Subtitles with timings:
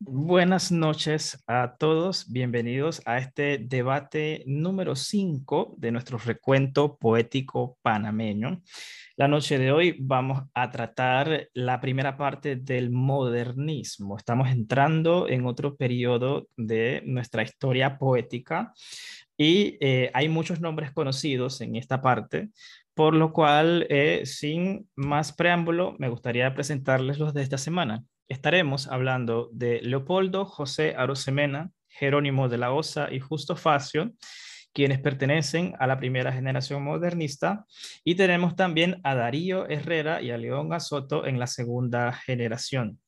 [0.00, 2.30] buenas noches a todos.
[2.30, 8.62] Bienvenidos a este debate número 5 de nuestro recuento poético panameño.
[9.16, 14.16] La noche de hoy vamos a tratar la primera parte del modernismo.
[14.16, 18.72] Estamos entrando en otro periodo de nuestra historia poética
[19.36, 22.50] y eh, hay muchos nombres conocidos en esta parte,
[22.94, 28.04] por lo cual, eh, sin más preámbulo, me gustaría presentarles los de esta semana.
[28.28, 34.12] Estaremos hablando de Leopoldo José Arosemena, Jerónimo de la Osa y Justo Facio,
[34.74, 37.64] quienes pertenecen a la primera generación modernista,
[38.04, 43.00] y tenemos también a Darío Herrera y a León Azoto en la segunda generación.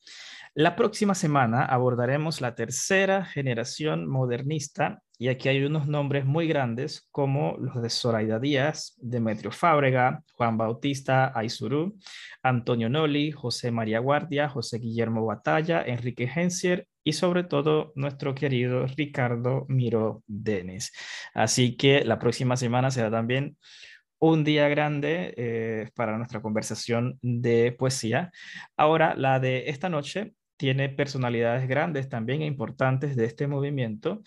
[0.55, 7.07] La próxima semana abordaremos la tercera generación modernista y aquí hay unos nombres muy grandes
[7.11, 11.99] como los de Zoraida Díaz, Demetrio Fábrega, Juan Bautista Aizurú,
[12.43, 18.87] Antonio Noli, José María Guardia, José Guillermo Batalla, Enrique Hensier y sobre todo nuestro querido
[18.87, 20.91] Ricardo Miro Denis.
[21.35, 23.59] Así que la próxima semana será también
[24.21, 28.33] un día grande eh, para nuestra conversación de poesía.
[28.75, 34.23] Ahora, la de esta noche tiene personalidades grandes también e importantes de este movimiento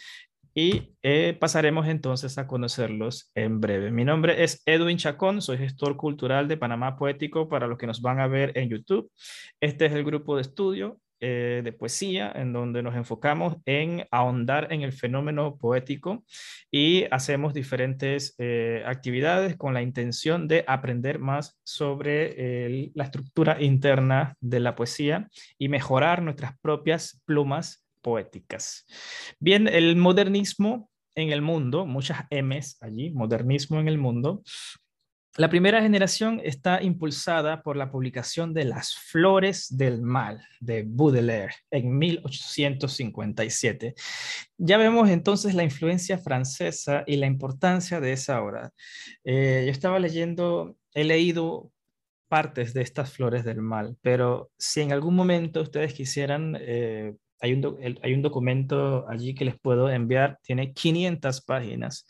[0.56, 3.92] y eh, pasaremos entonces a conocerlos en breve.
[3.92, 8.02] Mi nombre es Edwin Chacón, soy gestor cultural de Panamá Poético para los que nos
[8.02, 9.12] van a ver en YouTube.
[9.59, 14.72] Este es el grupo de estudio eh, de poesía en donde nos enfocamos en ahondar
[14.72, 16.24] en el fenómeno poético
[16.70, 24.36] y hacemos diferentes eh, actividades con la intención de aprender más sobre la estructura interna
[24.42, 28.86] de la poesía y mejorar nuestras propias plumas poéticas.
[29.40, 34.44] Bien, el modernismo en el mundo, muchas M's allí, modernismo en el mundo,
[35.36, 41.56] la primera generación está impulsada por la publicación de Las Flores del Mal de Baudelaire
[41.72, 43.96] en 1857.
[44.59, 48.74] Ya vemos entonces la influencia francesa y la importancia de esa obra.
[49.24, 51.72] Eh, yo estaba leyendo, he leído
[52.28, 56.56] partes de estas Flores del Mal, pero si en algún momento ustedes quisieran...
[56.59, 62.08] Eh, hay un, hay un documento allí que les puedo enviar, tiene 500 páginas.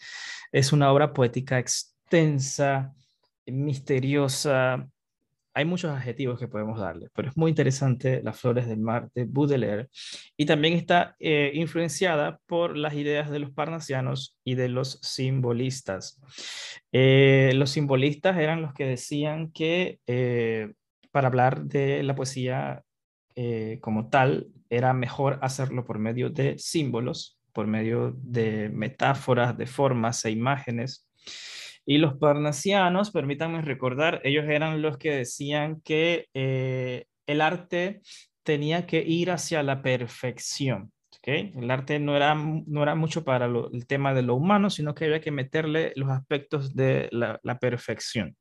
[0.52, 2.94] Es una obra poética extensa,
[3.48, 4.88] misteriosa.
[5.56, 9.26] Hay muchos adjetivos que podemos darle, pero es muy interesante Las Flores del Mar de
[9.26, 9.90] Baudelaire
[10.38, 16.22] y también está eh, influenciada por las ideas de los parnasianos y de los simbolistas.
[16.92, 20.74] Eh, los simbolistas eran los que decían que eh,
[21.10, 22.84] para hablar de la poesía
[23.82, 30.26] como tal, era mejor hacerlo por medio de símbolos, por medio de metáforas, de formas
[30.26, 31.08] e imágenes.
[31.86, 38.02] Y los parnasianos, permítanme recordar, ellos eran los que decían que eh, el arte
[38.44, 40.92] tenía que ir hacia la perfección.
[41.26, 45.06] El arte no era, no era mucho para el tema de lo humano, sino que
[45.06, 48.36] había que meterle los aspectos de la, la perfección.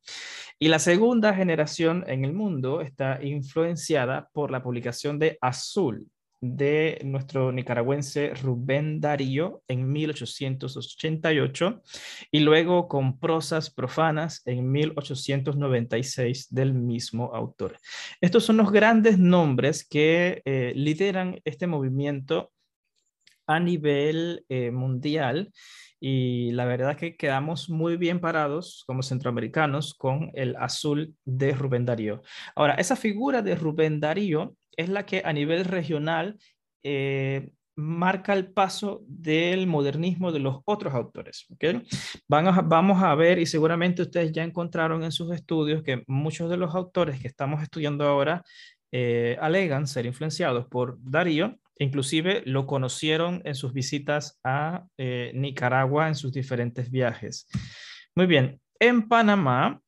[0.59, 6.09] Y la segunda generación en el mundo está influenciada por la publicación de Azul,
[6.43, 11.83] de nuestro nicaragüense Rubén Darío en 1888
[12.33, 17.79] y luego con prosas profanas en 1896 del mismo autor.
[18.21, 22.51] Estos son los grandes nombres que eh, lideran este movimiento
[23.47, 25.53] a nivel eh, mundial
[26.05, 31.53] y la verdad es que quedamos muy bien parados como centroamericanos con el azul de
[31.53, 32.23] Rubén Darío.
[32.57, 36.39] Ahora, esa figura de Rubén Darío es la que a nivel regional
[36.83, 41.47] eh, marca el paso del modernismo de los otros autores.
[42.27, 46.75] vamos a ver, y seguramente ustedes ya encontraron en sus estudios que muchos de los
[46.75, 48.43] autores que estamos estudiando ahora
[48.91, 56.09] eh, alegan ser influenciados por Darío, inclusive lo conocieron en sus visitas a eh, Nicaragua
[56.09, 57.49] en sus diferentes viajes.
[58.15, 59.83] Muy bien, en Panamá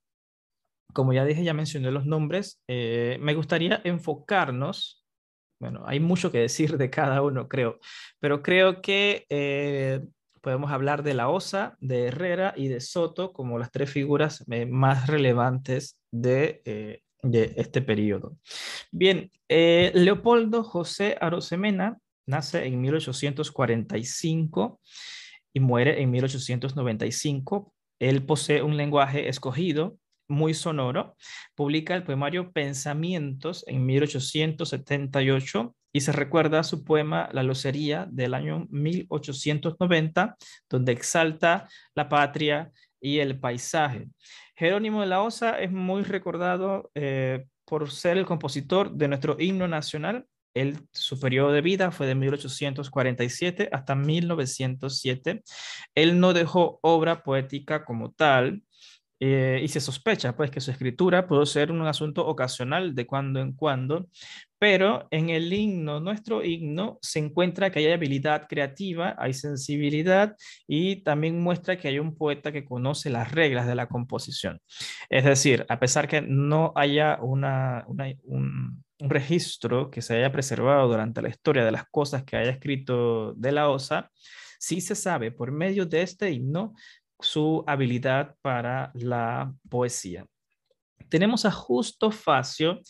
[0.95, 5.05] como ya dije, ya mencioné los nombres, eh, me gustaría enfocarnos,
[5.61, 7.79] bueno, hay mucho que decir de cada uno, creo,
[8.21, 10.01] pero creo que eh,
[10.41, 14.67] podemos hablar de la Osa, de Herrera y de Soto como las tres figuras eh,
[14.67, 18.37] más relevantes de, de, este periodo.
[18.93, 24.81] Bien, Leopoldo José Arosemena nace en 1845
[25.53, 27.75] y muere en 1895.
[27.99, 29.99] Él posee un lenguaje escogido
[30.29, 31.17] muy sonoro,
[31.55, 38.67] publica el poemario Pensamientos en 1878 y se recuerda su poema La Locería del año
[38.71, 40.37] 1890,
[40.69, 42.73] donde exalta la patria
[43.05, 44.09] y el paisaje.
[44.57, 49.69] Jerónimo de la Osa es muy recordado eh, por ser el compositor de nuestro himno
[49.69, 55.43] nacional Él, su periodo de vida fue de 1847 hasta 1907.
[55.95, 58.63] Él no dejó obra poética como tal,
[59.21, 63.41] eh, y se sospecha pues que su escritura pudo ser un asunto ocasional de cuando
[63.41, 64.09] en cuando,
[64.59, 70.35] pero en el himno, nuestro himno, se encuentra que hay habilidad creativa, hay sensibilidad
[70.67, 74.61] y también muestra que hay un poeta que conoce las reglas de la composición.
[75.09, 80.89] Es decir, a pesar que no haya una, un, un registro que se haya preservado
[80.89, 84.11] durante la historia de las cosas que haya escrito de la OSA,
[84.59, 86.75] sí se sabe por medio de este himno
[87.25, 90.27] su habilidad para la poesía.
[91.09, 92.81] Tenemos a Justo Facio,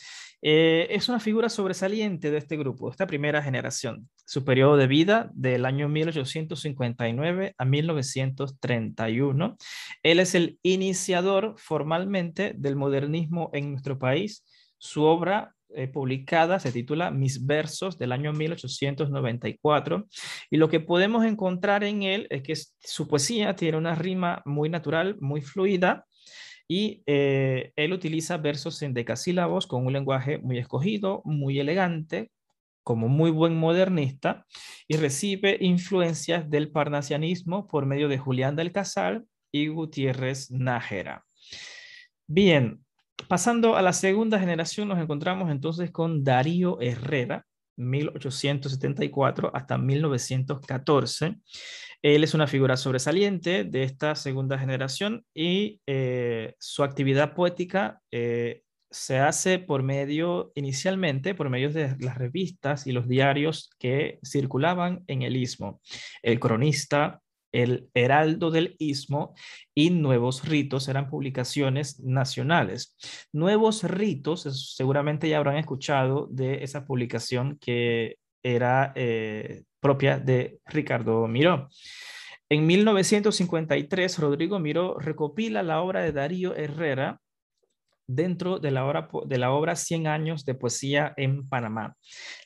[0.43, 4.09] eh, es una figura sobresaliente de este grupo, esta primera generación.
[4.27, 9.57] Su periodo de vida del año 1859 a 1931.
[10.03, 14.45] Él es el iniciador formalmente del modernismo en nuestro país.
[14.79, 20.06] Su obra eh, publicada se titula Mis versos del año 1894
[20.50, 24.69] y lo que podemos encontrar en él es que su poesía tiene una rima muy
[24.69, 26.06] natural, muy fluida
[26.69, 32.31] y eh, él utiliza versos en decasílabos con un lenguaje muy escogido, muy elegante,
[32.82, 34.46] como muy buen modernista
[34.87, 41.25] y recibe influencias del parnasianismo por medio de Julián del Casal y Gutiérrez Nájera.
[42.26, 42.84] Bien,
[43.29, 51.37] Pasando a la segunda generación, nos encontramos entonces con Darío Herrera, 1874 hasta 1914.
[52.03, 58.62] Él es una figura sobresaliente de esta segunda generación y eh, su actividad poética eh,
[58.91, 65.03] se hace por medio, inicialmente, por medio de las revistas y los diarios que circulaban
[65.09, 65.81] en el istmo.
[66.23, 67.21] El cronista,
[67.55, 69.35] el Heraldo del Istmo
[69.75, 72.97] y Nuevos Ritos eran publicaciones nacionales.
[73.33, 81.27] Nuevos Ritos, seguramente ya habrán escuchado de esa publicación que era eh, propia de Ricardo
[81.29, 81.69] Miró.
[82.51, 87.21] En 1953, Rodrigo Miró recopila la obra de Darío Herrera,
[88.06, 91.97] dentro de la, obra, de la obra 100 años de poesía en Panamá.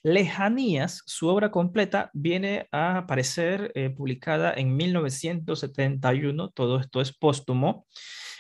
[0.03, 7.87] Lejanías, su obra completa, viene a aparecer eh, publicada en 1971, todo esto es póstumo,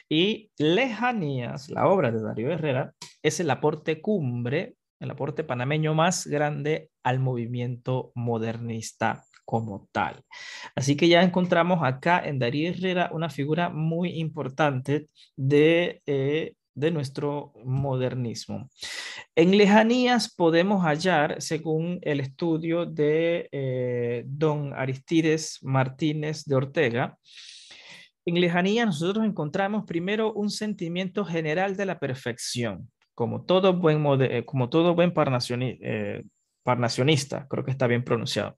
[0.08, 6.26] y Lejanías, la obra de Darío Herrera, es el aporte cumbre, el aporte panameño más
[6.26, 10.22] grande al movimiento modernista como tal.
[10.74, 16.90] Así que ya encontramos acá en Darío Herrera una figura muy importante de eh, de
[16.90, 18.70] nuestro modernismo.
[19.34, 27.18] En lejanías podemos hallar, según el estudio de eh, don Aristides Martínez de Ortega,
[28.24, 34.44] en lejanías nosotros encontramos primero un sentimiento general de la perfección, como todo buen, eh,
[34.44, 36.24] como todo buen eh,
[36.62, 38.56] parnacionista, creo que está bien pronunciado.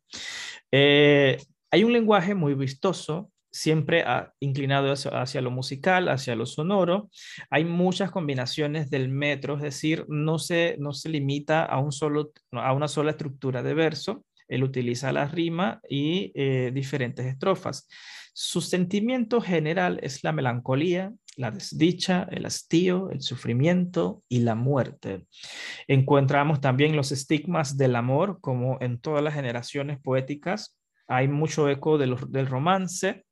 [0.72, 7.10] hay un lenguaje muy vistoso, siempre ha inclinado hacia, lo musical, hacia lo sonoro.
[7.50, 12.32] Hay muchas combinaciones del metro, es decir, no se, no se limita a, un solo,
[12.52, 14.24] a una sola estructura de verso.
[14.48, 17.88] Él utiliza la rima y eh, diferentes estrofas.
[18.32, 25.26] Su sentimiento general es la melancolía, la desdicha, el hastío, el sufrimiento y la muerte.
[25.88, 30.76] Encontramos también los estigmas del amor, como en todas las generaciones poéticas.
[31.08, 33.24] Hay mucho eco del romance,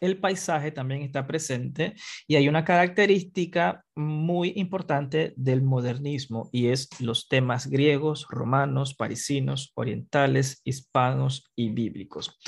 [0.00, 1.94] el paisaje también está presente
[2.26, 9.72] y hay una característica muy importante del modernismo y es los temas griegos, romanos, parisinos,
[9.74, 12.38] orientales, hispanos y bíblicos.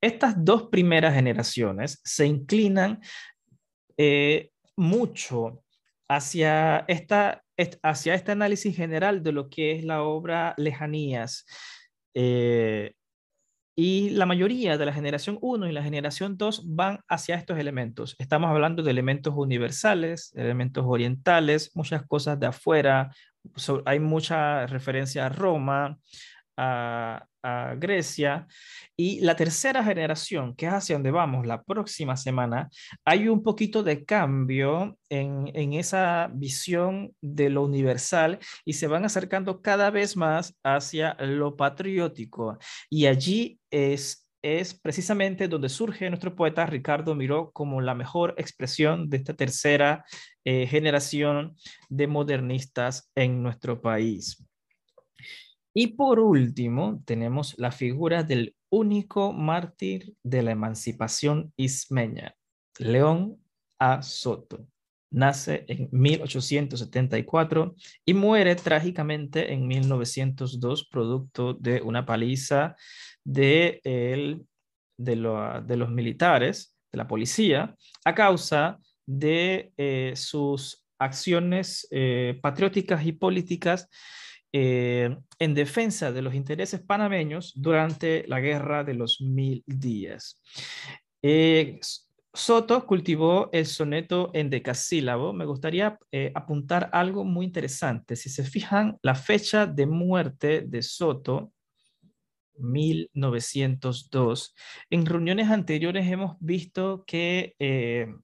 [0.00, 3.00] Estas dos primeras generaciones se inclinan
[3.96, 5.62] eh, mucho
[6.08, 7.42] hacia, esta,
[7.82, 11.46] hacia este análisis general de lo que es la obra Lejanías.
[12.14, 12.94] Eh,
[13.78, 18.16] y la mayoría de la generación 1 y la generación 2 van hacia estos elementos.
[18.18, 23.12] Estamos hablando de elementos universales, elementos orientales, muchas cosas de afuera.
[23.84, 25.98] hay mucha referencia a Roma,
[26.56, 27.26] a,
[27.78, 28.48] Grecia.
[28.96, 32.68] Y la tercera generación, que es hacia donde vamos la próxima semana,
[33.04, 39.04] hay un poquito de cambio en, en esa visión de lo universal y se van
[39.04, 42.58] acercando cada vez más hacia lo patriótico.
[42.90, 49.10] Y allí es es precisamente donde surge nuestro poeta Ricardo Miró como la mejor expresión
[49.10, 50.04] de esta tercera
[50.44, 51.56] eh, generación
[51.88, 54.45] de modernistas en nuestro país.
[55.78, 62.34] Y por último, tenemos la figura del único mártir de la emancipación ismeña,
[62.78, 63.36] León
[63.78, 64.00] A.
[64.00, 64.66] Soto.
[65.10, 67.74] nace en 1874
[68.06, 72.74] y muere trágicamente en 1902 producto de una paliza
[73.22, 73.82] de,
[74.96, 83.90] los militares, de la policía, a causa de eh, sus acciones eh, patrióticas y políticas
[84.52, 90.40] eh, en defensa de los intereses panameños durante la Guerra de los Mil Días.
[92.36, 95.32] Soto cultivó el soneto en decasílabo.
[95.32, 98.14] Me gustaría eh, apuntar algo muy interesante.
[98.14, 101.52] Si se fijan, la fecha de muerte de Soto,
[102.58, 104.54] 1902.
[104.90, 108.14] En reuniones anteriores hemos visto que eh,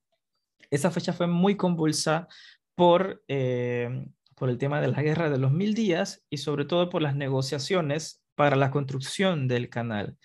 [0.70, 2.28] esa fecha fue muy convulsa
[2.74, 4.04] por, eh,
[4.42, 7.14] por el tema de la guerra de los mil días y sobre todo por las
[7.14, 10.16] negociaciones para la construcción del canal.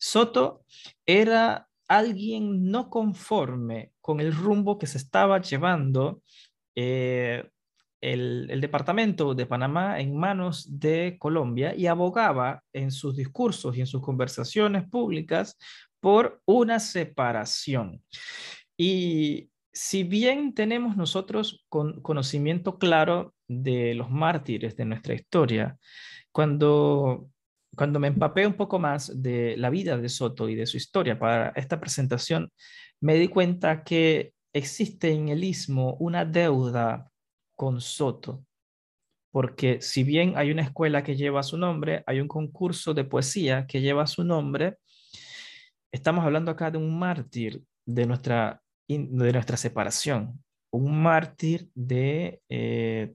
[0.00, 0.64] Soto
[1.04, 6.22] era alguien no conforme con el rumbo que se estaba llevando
[6.74, 7.50] eh,
[8.00, 13.86] el, departamento de Panamá en manos de Colombia y abogaba en sus discursos y en
[13.86, 15.58] sus conversaciones públicas
[16.00, 18.02] por una separación.
[18.74, 25.76] Y si bien tenemos nosotros con conocimiento claro de los mártires de nuestra historia,
[26.32, 27.28] cuando
[27.76, 31.18] cuando me empapé un poco más de la vida de Soto y de su historia
[31.18, 32.50] para esta presentación,
[33.02, 37.12] me di cuenta que existe en el istmo una deuda
[37.54, 38.46] con Soto,
[39.30, 43.66] porque si bien hay una escuela que lleva su nombre, hay un concurso de poesía
[43.66, 44.78] que lleva su nombre,
[45.92, 53.14] estamos hablando acá de un mártir de nuestra, de nuestra separación, un mártir de, eh,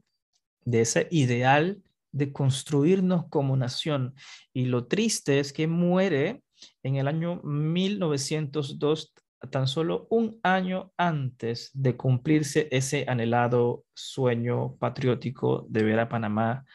[0.66, 4.16] de ese ideal de construirnos como nación.
[4.54, 6.44] Y lo triste es que muere
[6.84, 9.14] en el año 1902,
[9.50, 16.66] tan solo un año antes de cumplirse ese anhelado sueño patriótico de ver a Panamá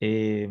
[0.00, 0.50] eh,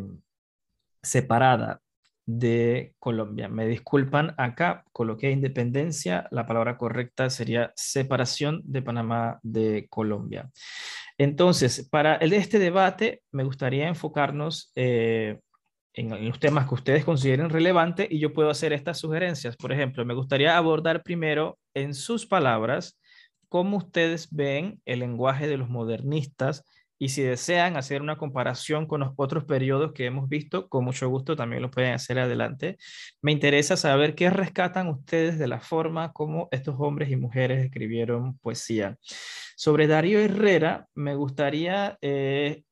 [1.02, 1.82] separada
[2.26, 3.48] de Colombia.
[3.48, 10.50] Me disculpan, acá coloqué independencia, la palabra correcta sería separación de Panamá de Colombia.
[11.18, 15.40] Entonces, para este debate me gustaría enfocarnos eh,
[15.94, 19.56] en los temas que ustedes consideren relevantes y yo puedo hacer estas sugerencias.
[19.56, 23.00] Por ejemplo, me gustaría abordar primero en sus palabras
[23.48, 26.66] cómo ustedes ven el lenguaje de los modernistas
[26.98, 31.10] y si desean hacer una comparación con los otros periodos que hemos visto, con mucho
[31.10, 32.78] gusto también lo pueden hacer adelante.
[33.22, 38.38] Me interesa saber qué rescatan ustedes de la forma como estos hombres y mujeres escribieron
[38.40, 38.98] poesía.
[39.58, 42.64] Sobre Darío Herrera, me gustaría eh,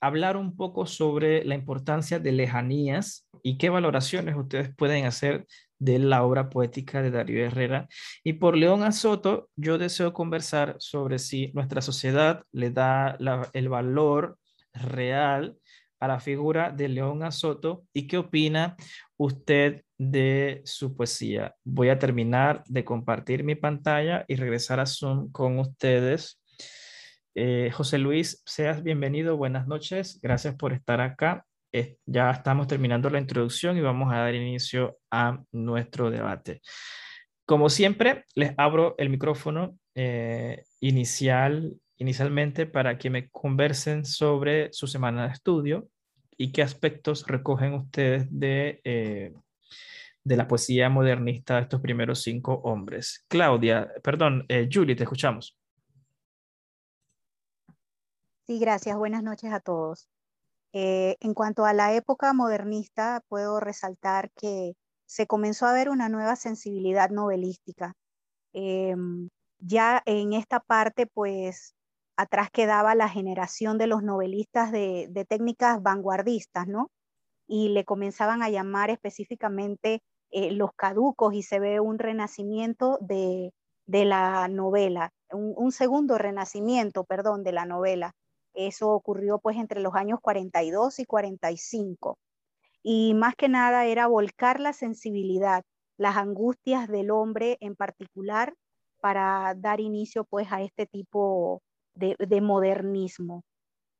[0.00, 5.46] hablar un poco sobre la importancia de lejanías y qué valoraciones ustedes pueden hacer
[5.80, 7.88] de la obra poética de Darío Herrera.
[8.22, 13.18] Y por León Azoto, yo deseo conversar sobre si nuestra sociedad le da
[13.52, 14.38] el valor
[14.72, 15.56] real
[15.98, 18.76] a la figura de León Azoto y qué opina
[19.16, 21.54] usted de su poesía.
[21.64, 26.40] Voy a terminar de compartir mi pantalla y regresar a Zoom con ustedes.
[27.34, 31.46] Eh, José Luis, seas bienvenido, buenas noches, gracias por estar acá
[32.06, 36.62] ya estamos terminando la introducción y vamos a dar inicio a nuestro debate.
[37.46, 44.86] Como siempre, les abro el micrófono eh, inicial, inicialmente para que me conversen sobre su
[44.86, 45.88] semana de estudio
[46.36, 49.32] y qué aspectos recogen ustedes de, eh,
[50.24, 53.24] de la poesía modernista de estos primeros cinco hombres.
[53.28, 55.58] Claudia, perdón, eh, Julie, te escuchamos.
[58.46, 58.96] Sí, gracias.
[58.96, 60.09] Buenas noches a todos.
[60.72, 64.74] Eh, en cuanto a la época modernista, puedo resaltar que
[65.06, 67.94] se comenzó a ver una nueva sensibilidad novelística.
[68.52, 71.74] Em, ya en esta parte, pues
[72.16, 76.90] atrás quedaba la generación de los novelistas de, técnicas vanguardistas, ¿no?
[77.48, 83.52] Y le comenzaban a llamar específicamente eh, los caducos y se ve un renacimiento de,
[83.86, 88.12] la novela, un, segundo renacimiento, perdón, de la novela.
[88.54, 92.18] Eso ocurrió pues entre los años 42 y 45.
[92.82, 95.64] Y más que nada era volcar la sensibilidad,
[95.96, 98.54] las angustias del hombre en particular
[99.00, 101.62] para dar inicio pues a este tipo
[101.94, 103.44] de, modernismo.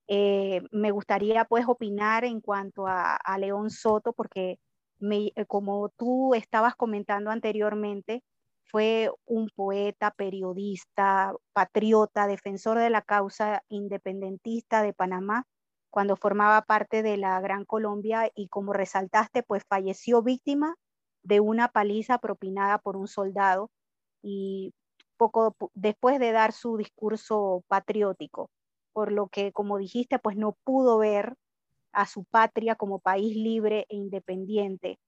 [0.09, 4.59] Eh, me gustaría pues opinar en cuanto a, León Soto porque
[4.99, 8.23] me, como tú estabas comentando anteriormente,
[8.71, 15.45] fue un poeta, periodista, patriota, defensor de la causa independentista de Panamá
[15.91, 20.77] cuando formaba parte de la Gran Colombia y como resaltaste, pues falleció víctima
[21.23, 23.71] de una paliza propinada por un soldado
[24.23, 24.73] y
[25.17, 28.51] poco después de dar su discurso patriótico,
[28.93, 31.35] por lo que, como dijiste, pues no pudo ver
[31.93, 34.99] a su patria como país libre e independiente,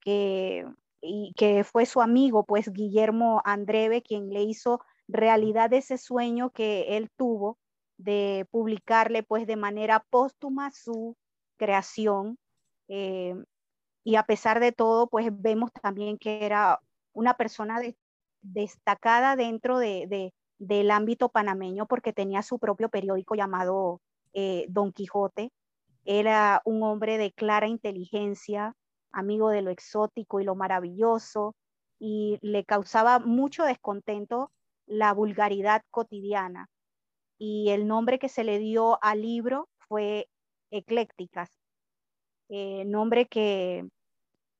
[0.00, 0.66] que,
[1.00, 6.96] y que fue su amigo, pues Guillermo Andreve, quien le hizo realidad ese sueño que
[6.96, 7.58] él tuvo
[7.96, 11.16] de publicarle pues de manera póstuma su
[11.56, 12.38] creación.
[12.88, 13.34] Eh,
[14.04, 16.80] y a pesar de todo, pues vemos también que era
[17.12, 17.80] una persona
[18.40, 24.00] destacada dentro de, del ámbito panameño porque tenía su propio periódico llamado
[24.32, 25.52] eh, Don Quijote.
[26.04, 28.74] Era un hombre de clara inteligencia,
[29.12, 31.54] amigo de lo exótico y lo maravilloso,
[31.98, 34.52] y le causaba mucho descontento
[34.86, 36.68] la vulgaridad cotidiana.
[37.38, 40.28] Y el nombre que se le dio al libro fue
[40.70, 41.50] Eclécticas,
[42.48, 43.88] eh, nombre que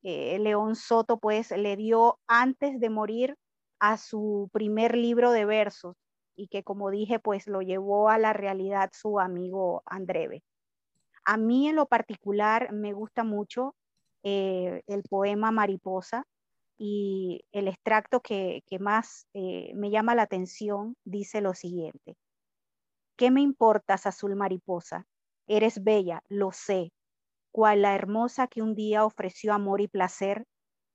[0.02, 3.36] León Soto pues le dio antes de morir
[3.78, 5.96] a su primer libro de versos
[6.36, 10.42] y que como dije pues lo llevó a la realidad su amigo Andreve.
[11.24, 13.74] A mí en lo particular me gusta mucho
[14.28, 16.24] eh, el poema Mariposa
[16.78, 22.16] y el extracto que, más eh, me llama la atención dice lo siguiente.
[23.16, 25.06] ¿Qué me importas, azul mariposa?
[25.48, 26.92] Eres bella, lo sé,
[27.52, 30.44] cual la hermosa que un día ofreció amor y placer.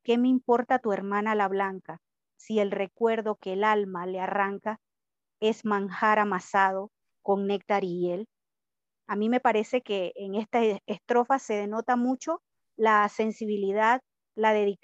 [0.03, 1.99] ¿Qué me importa tu hermana la blanca?
[2.43, 4.79] si el recuerdo que el alma le arranca
[5.39, 8.27] es manjar amasado con néctar y hiel.
[9.07, 12.41] A mí me parece que en esta estrofa se denota mucho
[12.75, 14.01] la sensibilidad,
[14.35, 14.77] la eh,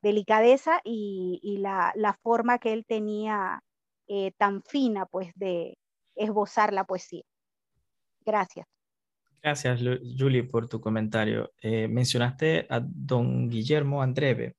[0.00, 3.60] delicadeza y, la, forma que él tenía
[4.06, 5.76] eh, tan fina pues de
[6.14, 7.22] esbozar la poesía.
[8.24, 8.66] Gracias.
[9.42, 9.80] Gracias,
[10.18, 11.52] Julie, por tu comentario.
[11.62, 14.56] Eh, mencionaste a don Guillermo Andreve.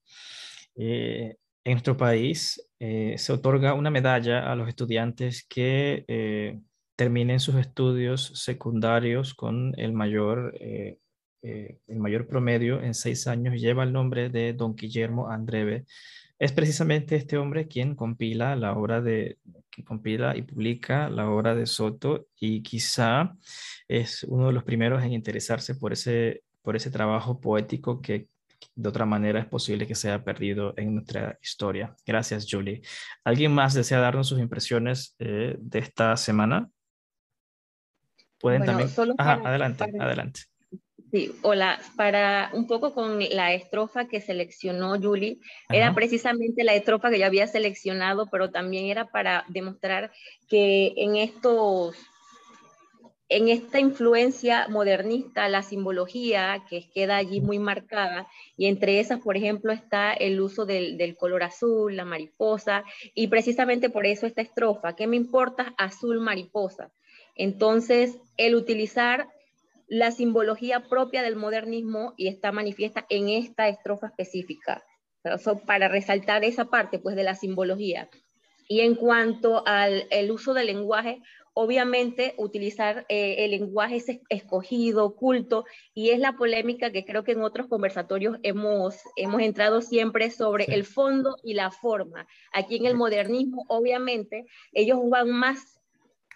[0.76, 6.62] En nuestro país se otorga una medalla a los estudiantes que
[6.96, 10.58] terminen sus estudios secundarios con el mayor,
[11.42, 13.60] el mayor promedio en seis años.
[13.60, 15.86] Lleva el nombre de don Guillermo Andreve.
[16.38, 19.38] Es precisamente este hombre quien compila la obra de,
[19.70, 23.36] quien compila y publica la obra de Soto y quizá
[23.88, 28.30] es uno de los primeros en interesarse por ese, por ese trabajo poético que
[28.76, 31.96] de otra manera es posible que sea perdido en nuestra historia.
[32.06, 32.82] Gracias, Julie.
[33.24, 36.70] ¿Alguien más desea darnos sus impresiones eh, de esta semana?
[38.40, 38.90] Pueden también.
[39.18, 40.42] adelante, adelante.
[41.12, 41.80] Sí, hola.
[41.96, 47.26] Para un poco con la estrofa que seleccionó Julie, era precisamente la estrofa que yo
[47.26, 50.12] había seleccionado, pero también era para demostrar
[50.48, 51.96] que en estos
[53.32, 59.38] en esta influencia modernista, la simbología que queda allí muy marcada, y entre esas, por
[59.38, 64.96] ejemplo, está el uso del, color azul, la mariposa, y precisamente por eso esta estrofa,
[64.96, 66.92] ¿qué me importa azul mariposa?
[67.36, 69.28] Entonces, el utilizar
[69.90, 74.84] la simbología propia del modernismo y está manifiesta en esta estrofa específica,
[75.66, 78.10] para resaltar esa parte pues de la simbología.
[78.68, 81.22] Y en cuanto al el uso del lenguaje,
[81.54, 87.42] obviamente utilizar eh, el lenguaje escogido, oculto, y es la polémica que creo que en
[87.42, 92.28] otros conversatorios hemos, hemos entrado siempre sobre el fondo y la forma.
[92.54, 95.79] Aquí en el modernismo, obviamente, ellos van más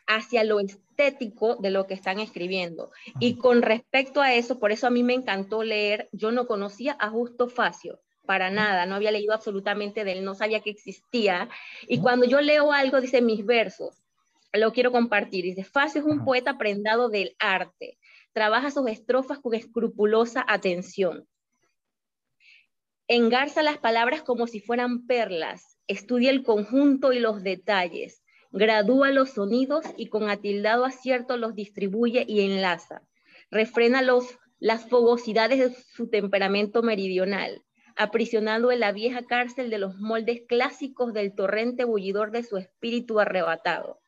[0.07, 2.91] hacia lo estético de lo que están escribiendo.
[3.19, 6.95] Y con respecto a eso, por eso a mí me encantó leer, yo no conocía
[6.99, 11.49] a Justo Facio, para nada, no había leído absolutamente de él, no sabía que existía.
[11.87, 14.03] Y cuando yo leo algo, dice mis versos,
[14.53, 15.43] lo quiero compartir.
[15.43, 17.97] Dice, Facio es un poeta prendado del arte.
[18.31, 21.27] Trabaja sus estrofas con escrupulosa atención.
[23.07, 25.77] Engarza las palabras como si fueran perlas.
[25.87, 28.22] Estudia el conjunto y los detalles.
[28.53, 33.01] Gradúa los sonidos y con atildado acierto los distribuye y enlaza.
[33.51, 34.01] Refrena
[34.59, 37.61] las fogosidades de su temperamento meridional,
[37.97, 43.19] aprisionado en la vieja cárcel de los moldes clásicos del torrente bullidor de su espíritu
[43.19, 43.99] arrebatado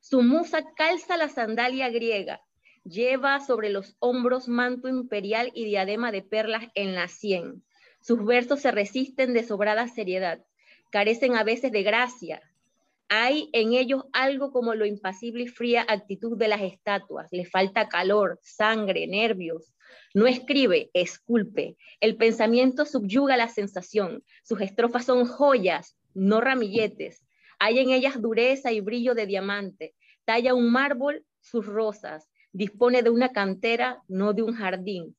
[0.00, 2.40] su musa calza la sandalia griega,
[2.84, 7.64] lleva sobre los hombros manto imperial y diadema de perlas en la sien.
[8.00, 10.44] Sus versos se resisten de sobrada seriedad,
[10.90, 12.40] carecen a veces de gracia.
[13.08, 17.28] Hay en ellos algo como lo impasible y fría actitud de las estatuas.
[17.30, 19.72] Le falta calor, sangre, nervios.
[20.14, 21.76] No escribe, esculpe.
[22.00, 24.22] El pensamiento subyuga la sensación.
[24.42, 27.24] Sus estrofas son joyas, no ramilletes.
[27.58, 29.94] Hay en ellas dureza y brillo de diamante.
[30.26, 32.28] Talla un mármol sus rosas.
[32.52, 35.16] Dispone de una cantera, no de un jardín.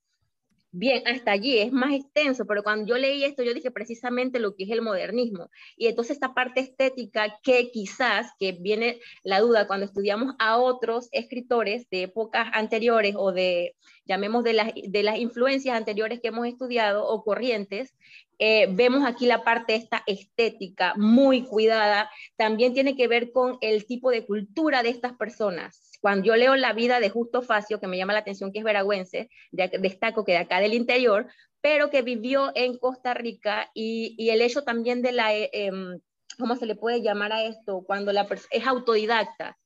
[0.71, 4.55] Bien, hasta allí es más extenso, pero cuando yo leí esto, yo dije precisamente lo
[4.55, 5.49] que es el modernismo.
[5.75, 11.09] Y entonces esta parte estética que quizás, que viene la duda cuando estudiamos a otros
[11.11, 16.45] escritores de épocas anteriores o de, llamemos de las, de las influencias anteriores que hemos
[16.45, 17.95] estudiado o corrientes,
[18.37, 23.87] eh, vemos aquí la parte esta estética muy cuidada, también tiene que ver con el
[23.87, 25.88] tipo de cultura de estas personas.
[26.01, 28.65] Cuando yo leo la vida de Justo Facio, que me llama la atención que es
[28.65, 31.27] veragüense, destaco que de acá del interior,
[31.61, 35.99] pero que vivió en Costa Rica y, el hecho también de la, eh, em,
[36.37, 37.83] ¿cómo se le puede llamar a esto?
[37.85, 39.57] Cuando la es autodidacta,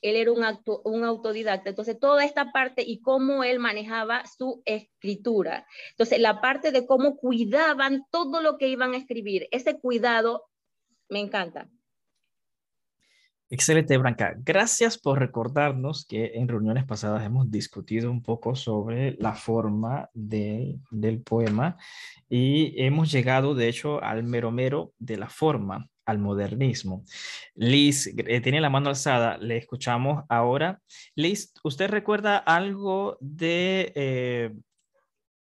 [0.00, 1.70] él era un, acto, un autodidacta.
[1.70, 5.66] Entonces, toda esta parte y cómo él manejaba su escritura.
[5.90, 10.46] Entonces, la parte de cómo cuidaban todo lo que iban a escribir, ese cuidado
[11.08, 11.68] me encanta.
[13.50, 14.34] Excelente, Branca.
[14.36, 21.22] Gracias por recordarnos que en reuniones pasadas hemos discutido un poco sobre la forma del
[21.24, 21.78] poema
[22.28, 27.04] y hemos llegado, de hecho, al mero mero de la forma al modernismo.
[27.54, 30.80] Liz eh, tiene la mano alzada, le escuchamos ahora.
[31.14, 34.52] Liz, ¿usted recuerda algo de, eh,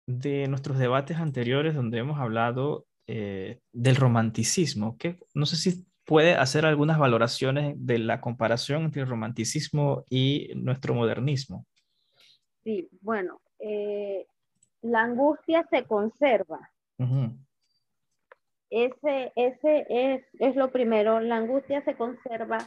[0.07, 4.97] de nuestros debates anteriores donde hemos hablado eh, del romanticismo?
[4.99, 10.51] Que no sé si puede hacer algunas valoraciones de la comparación entre el romanticismo y
[10.55, 11.67] nuestro modernismo.
[12.63, 13.41] Sí, bueno,
[14.83, 16.71] la angustia se conserva
[18.75, 22.59] ese, ese es, es lo primero, la angustia se conserva,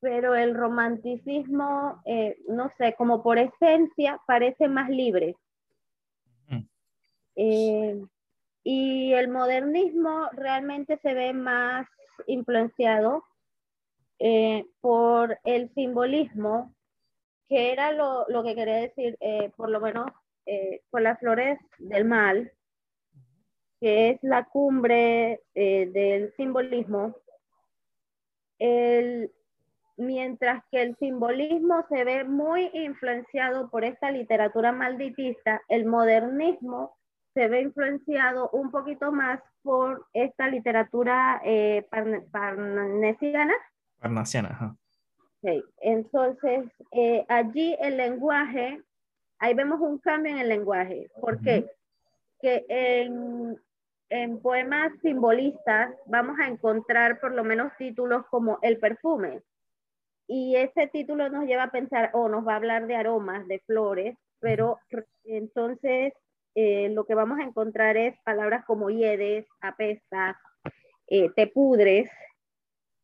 [0.00, 5.36] pero el romanticismo, eh, no sé, como por esencia, parece más libre.
[7.40, 8.00] Eh,
[8.64, 11.86] y el modernismo realmente se ve más
[12.26, 13.24] influenciado
[14.18, 16.74] eh, por el simbolismo,
[17.48, 19.18] que era lo, lo que quería decir,
[19.56, 20.06] por lo menos
[20.90, 22.52] por las flores del mal,
[23.80, 27.14] que es la cumbre eh, del simbolismo,
[29.98, 36.96] mientras que el simbolismo se ve muy influenciado por esta literatura malditista, el modernismo
[37.34, 43.52] se ve influenciado un poquito más por esta literatura eh, parnasiana.
[44.00, 44.78] Parnasiana,
[45.82, 48.82] Entonces, eh, allí el lenguaje,
[49.38, 51.10] ahí vemos un cambio en el lenguaje.
[51.20, 51.70] ¿Por qué?
[52.40, 53.60] Que en,
[54.08, 59.42] en poemas simbolistas vamos a encontrar por lo menos títulos como El perfume.
[60.26, 63.58] Y ese título nos lleva a pensar, o nos va a hablar de aromas, de
[63.66, 64.78] flores, pero
[65.24, 66.14] entonces
[66.60, 70.36] eh, lo que vamos a encontrar es palabras como hiedes, apestas,
[71.06, 72.10] eh, te pudres,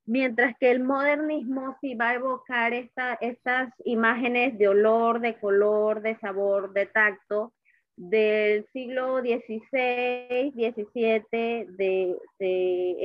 [0.07, 6.03] mientras que el modernismo sí va a evocar esta, estas imágenes de olor, de color,
[6.03, 7.53] de sabor, de tacto,
[7.95, 12.19] del siglo XVI, XVII, de,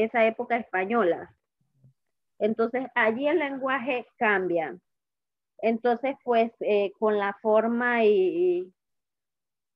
[0.03, 1.31] esa época española.
[2.39, 4.75] Entonces, allí el lenguaje cambia.
[5.61, 8.73] Entonces, pues, eh, con la forma y,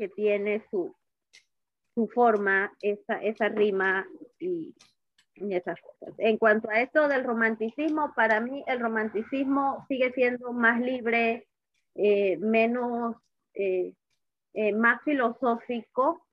[0.00, 0.96] que tiene su
[1.94, 4.06] su forma esa esa rima
[4.38, 4.74] y
[5.50, 6.14] esas cosas.
[6.18, 11.46] En cuanto a esto del romanticismo, para mí el romanticismo sigue siendo más libre,
[11.94, 13.16] eh, menos,
[13.54, 13.92] eh,
[14.54, 16.26] eh, más filosófico.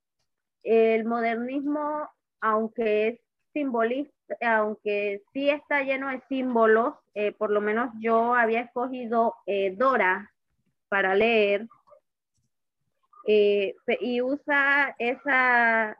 [0.64, 2.10] El modernismo,
[2.42, 3.20] aunque es
[3.54, 6.96] simbolista, aunque sí está lleno de símbolos,
[7.38, 9.34] por lo menos yo había escogido
[9.78, 10.32] Dora
[10.90, 11.68] para leer
[13.28, 15.98] y usa esa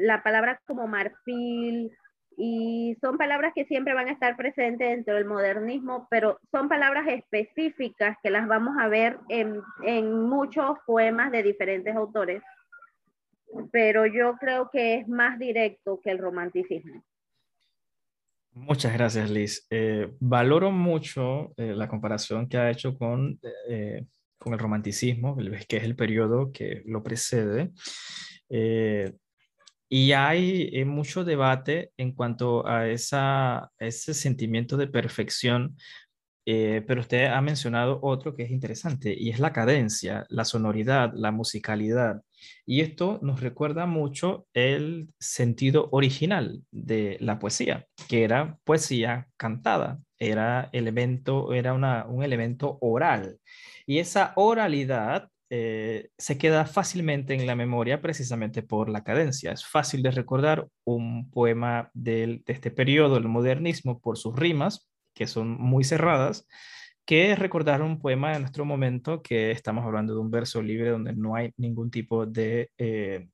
[0.00, 1.92] la palabra como marfil,
[2.36, 7.06] y son palabras que siempre van a estar presentes dentro del modernismo, pero son palabras
[7.08, 12.42] específicas que las vamos a ver en, en muchos poemas de diferentes autores,
[13.70, 17.04] pero yo creo que es más directo que el romanticismo.
[18.54, 19.66] Muchas gracias, Liz.
[19.70, 24.04] Eh, valoro mucho eh, la comparación que ha hecho con, eh,
[24.42, 25.36] con el romanticismo,
[25.68, 27.72] que es el periodo que lo precede.
[29.88, 35.76] Y hay eh, mucho debate en cuanto a esa, ese sentimiento de perfección
[36.44, 41.12] eh, pero usted ha mencionado otro que es interesante y es la cadencia, la sonoridad,
[41.14, 42.22] la musicalidad.
[42.66, 50.00] Y esto nos recuerda mucho el sentido original de la poesía, que era poesía cantada,
[50.22, 53.38] era, elemento, era un elemento oral.
[53.86, 59.52] Y esa oralidad eh, se queda fácilmente en la memoria precisamente por la cadencia.
[59.52, 65.26] Es fácil de recordar un poema de este periodo, el modernismo, por sus rimas, que
[65.26, 66.46] son muy cerradas,
[67.04, 71.14] que recordar un poema de nuestro momento que estamos hablando de un verso libre donde
[71.14, 73.28] no hay ningún tipo de, eh,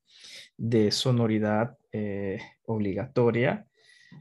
[0.57, 3.68] de sonoridad eh, obligatoria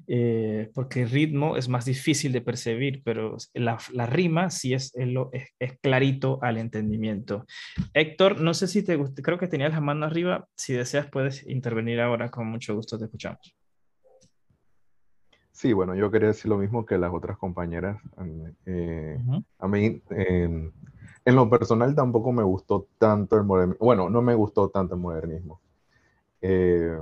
[0.06, 4.92] eh, porque el ritmo es más difícil de percibir, pero la, la rima sí es,
[4.94, 7.44] es, es, clarito al entendimiento.
[7.92, 11.46] Héctor, no sé si te gusta, creo que tenías la mano arriba, si deseas puedes
[11.46, 13.54] intervenir ahora, con mucho gusto te escuchamos.
[15.52, 18.00] Sí, bueno, yo quería decir lo mismo que las otras compañeras.
[18.64, 19.18] Eh,
[19.58, 20.00] a mí,
[21.28, 23.84] en lo personal, tampoco me gustó tanto el modernismo.
[23.84, 25.60] Bueno, no me gustó tanto el modernismo.
[26.40, 26.96] Eh,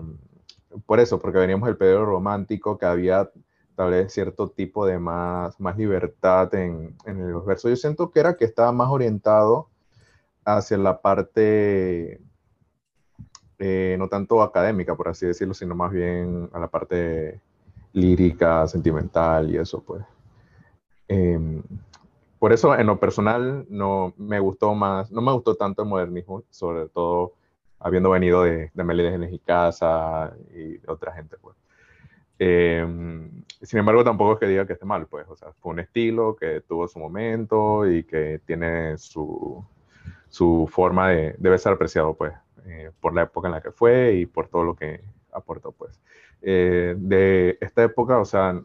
[0.87, 3.31] por eso, porque veníamos del periodo romántico, que había
[3.75, 7.71] tal vez cierto tipo de más, más libertad en, en los versos.
[7.71, 9.69] Yo siento que era que estaba más orientado
[10.45, 12.21] hacia la parte,
[13.59, 17.41] eh, no tanto académica, por así decirlo, sino más bien a la parte
[17.93, 20.05] lírica, sentimental y eso, pues.
[21.09, 21.63] Em,
[22.39, 26.45] por eso, en lo personal, no me gustó más, no me gustó tanto el modernismo,
[26.51, 27.33] sobre todo
[27.87, 31.57] habiendo venido de, de Melídenes y Casa y otra gente, pues.
[32.39, 35.79] Em, sin embargo, tampoco es que diga que esté mal, pues, o sea, fue un
[35.81, 39.65] estilo que tuvo su momento y que tiene su,
[40.29, 42.35] su forma de, debe ser apreciado, pues,
[42.67, 45.01] eh, por la época en la que fue y por todo lo que
[45.33, 46.01] aportó, pues.
[46.43, 48.61] Eh, de esta época, o sea,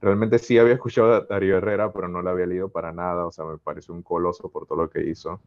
[0.00, 3.32] realmente sí había escuchado a Darío Herrera, pero no lo había leído para nada, o
[3.32, 5.40] sea, me pareció un coloso por todo lo que hizo.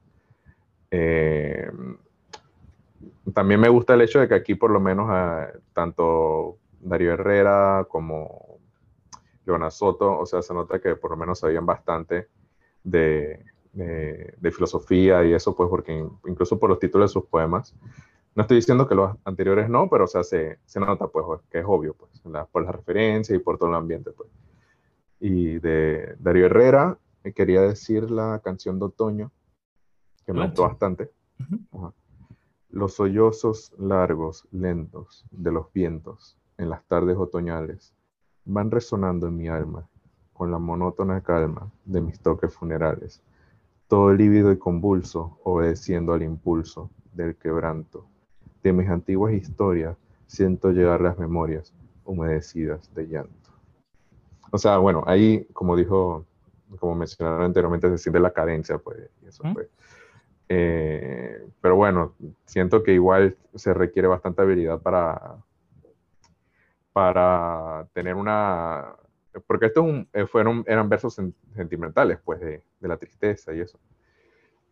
[3.03, 7.13] Eh, también me gusta el hecho de que aquí por lo menos ah, tanto Darío
[7.13, 8.59] Herrera como
[9.45, 12.27] Leona Soto, o sea, se nota que por lo menos sabían bastante
[12.83, 17.75] de, de, filosofía y eso, pues porque incluso por los títulos de sus poemas,
[18.35, 21.59] no estoy diciendo que los anteriores no, pero o sea, se, se nota pues que
[21.59, 22.11] es obvio, pues,
[22.51, 24.29] por la referencia y por todo el ambiente, pues.
[25.19, 26.97] Y de Darío Herrera,
[27.35, 29.31] quería decir la canción de Otoño,
[30.25, 31.11] que me gustó bastante.
[32.73, 37.93] Los sollozos largos, lentos, de los vientos en las tardes otoñales
[38.45, 39.87] van resonando en mi alma
[40.33, 43.21] con la monótona calma de mis toques funerales,
[43.87, 48.07] todo lívido y convulso, obedeciendo al impulso del quebranto.
[48.63, 51.71] De mis antiguas historias siento llegar las memorias
[52.05, 53.51] humedecidas de llanto.
[54.49, 56.25] O sea, bueno, ahí, como dijo,
[56.79, 59.69] como mencionaron anteriormente, se siente la cadencia, pues, y eso fue.
[60.49, 65.37] Eh, pero bueno, siento que igual se requiere bastante habilidad para,
[66.91, 68.95] para tener una...
[69.47, 71.19] Porque estos eh, fueron, eran versos
[71.55, 73.79] sentimentales, pues, de, de la tristeza y eso.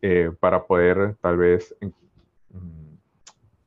[0.03, 2.95] Eh, para poder tal vez mm,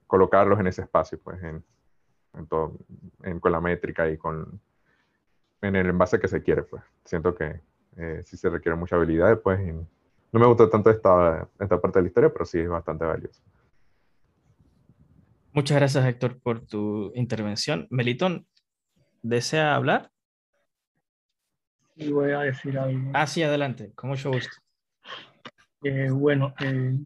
[0.07, 1.65] colocarlos en ese espacio, pues, en,
[2.35, 2.79] en todo,
[3.23, 4.61] en, con la métrica y con
[5.63, 6.83] en el envase que se quiere, pues.
[7.05, 7.61] Siento que
[8.25, 9.89] sí se requiere mucha habilidad, pues, en,
[10.35, 13.41] no me gustó tanto esta, esta parte de la historia, pero sí es bastante valioso.
[15.53, 17.87] Muchas gracias, Héctor, por tu intervención.
[17.89, 18.45] Melitón,
[19.23, 20.11] ¿desea hablar?
[21.97, 23.13] Sí, voy a decir algo.
[23.15, 24.57] Ah, sí, adelante, con mucho gusto.
[25.85, 26.99] Eh, bueno, eh,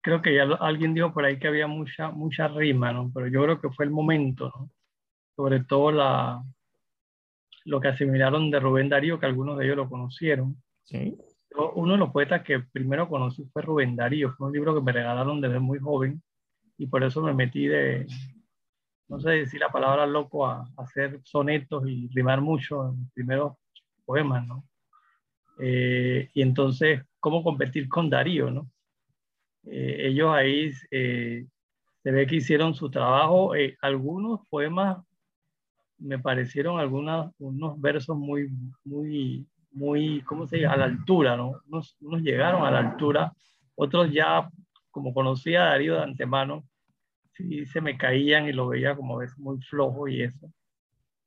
[0.00, 3.10] creo que ya alguien dijo por ahí que había mucha, mucha rima, ¿no?
[3.12, 4.70] Pero yo creo que fue el momento, ¿no?
[5.36, 6.42] Sobre todo la,
[7.64, 10.56] lo que asimilaron de Rubén Darío, que algunos de ellos lo conocieron.
[10.84, 11.16] ¿Sí?
[11.74, 14.92] Uno de los poetas que primero conocí fue Rubén Darío, fue un libro que me
[14.92, 16.22] regalaron desde muy joven
[16.78, 18.06] y por eso me metí de,
[19.08, 23.52] no sé decir la palabra loco, a, hacer sonetos y rimar mucho en los primeros
[24.04, 24.64] poemas, ¿no?
[25.60, 28.70] Eh, y entonces, ¿cómo competir con Darío, no?
[29.64, 31.46] Eh, ellos ahí eh,
[32.02, 35.04] se ve que hicieron su trabajo, algunos poemas
[36.02, 38.50] me parecieron algunos unos versos muy,
[38.84, 40.68] muy, muy, ¿cómo se dice?
[40.68, 41.60] A la altura, ¿no?
[41.68, 43.32] Unos, unos, llegaron a la altura,
[43.74, 44.48] otros ya,
[44.90, 46.64] como conocía a Darío de antemano,
[47.32, 50.52] sí se me caían y lo veía como ves muy flojo y eso.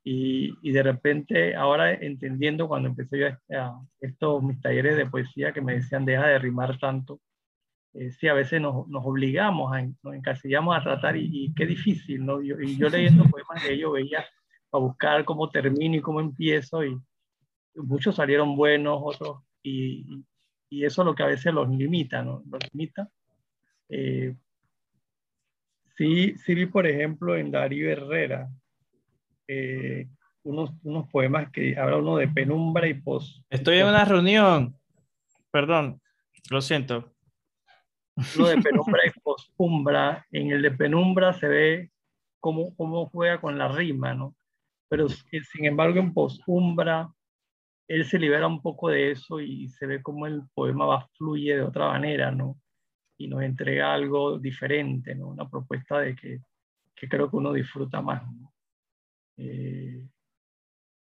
[0.03, 5.51] Y, y, de repente, ahora entendiendo cuando empecé yo a, estos mis talleres de poesía
[5.51, 7.19] que me decían deja de rimar tanto,
[7.93, 11.65] eh, sí, a veces nos, nos obligamos, a, nos encasillamos a tratar y, y, qué
[11.65, 12.39] difícil, ¿no?
[12.41, 14.23] Yo, y yo leyendo poemas de ellos veía
[14.77, 16.97] buscar cómo termino y cómo empiezo y
[17.75, 20.23] muchos salieron buenos, otros, y,
[20.69, 22.43] y eso es lo que a veces los limita, ¿no?
[22.49, 23.09] Los limita.
[23.89, 24.35] Eh,
[25.95, 28.49] sí, sí vi, por ejemplo, en Darío Herrera,
[29.47, 30.07] eh,
[30.43, 33.43] unos, unos poemas que habla uno de penumbra y pos.
[33.49, 34.75] Estoy en una reunión.
[35.51, 36.01] Perdón,
[36.49, 37.13] lo siento.
[38.37, 40.25] Lo de penumbra y posumbra.
[40.31, 41.91] En el de penumbra se ve
[42.39, 44.35] cómo, cómo juega con la rima, ¿no?
[44.89, 47.09] Pero sin embargo en posumbra
[47.87, 51.55] él se libera un poco de eso y se ve cómo el poema va fluye
[51.55, 52.57] de otra manera, ¿no?
[53.17, 55.27] Y nos entrega algo diferente, ¿no?
[55.27, 56.41] Una propuesta de que,
[56.95, 58.53] que creo que uno disfruta más, ¿no?
[59.37, 60.07] Eh,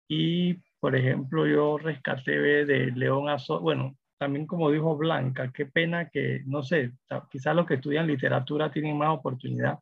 [0.08, 6.08] y, por ejemplo, yo rescaté de León Azo, bueno, también como dijo Blanca, qué pena
[6.08, 6.92] que, no sé,
[7.30, 9.78] quizás los que estudian literatura tienen más oportunidad.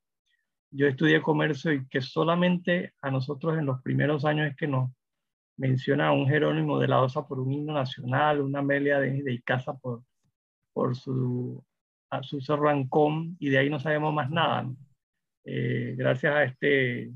[0.71, 4.91] Yo estudié comercio y que solamente a nosotros en los primeros años es que nos
[5.57, 9.33] menciona a un Jerónimo de la Osa por un himno nacional, una Amelia de, de
[9.33, 10.03] Icaza por,
[10.73, 11.65] por su,
[12.11, 14.69] a su Rancón, y de ahí no sabemos más nada.
[15.45, 17.13] Eh, gracias a este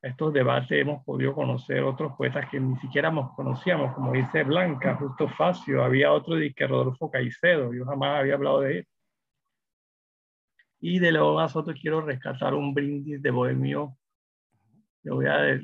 [0.00, 4.94] estos debates hemos podido conocer otros poetas que ni siquiera nos conocíamos, como dice Blanca,
[4.94, 8.88] Justo Facio, había otro de que Rodolfo Caicedo, yo jamás había hablado de él.
[10.80, 13.96] Y de León Azoto quiero rescatar un brindis de Bohemio.
[15.02, 15.60] Le voy a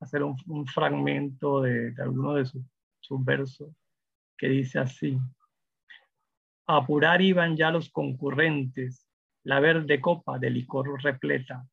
[0.00, 2.62] hacer un, fragmento de, de alguno de sus,
[3.00, 3.70] sus versos
[4.36, 5.18] que dice así.
[6.66, 9.06] apurar iban ya los concurrentes,
[9.44, 11.64] la verde copa de licor repleta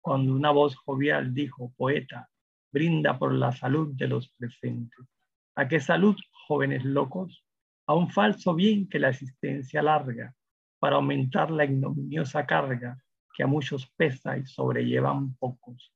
[0.00, 2.28] cuando una voz jovial dijo, poeta,
[2.72, 5.06] brinda por la salud de los presentes.
[5.54, 6.16] ¿A qué salud,
[6.48, 7.44] jóvenes locos?
[7.86, 10.34] A un falso bien que la existencia larga,
[10.80, 12.98] para aumentar la ignominiosa carga
[13.36, 15.92] que a muchos pesa y sobrellevan pocos.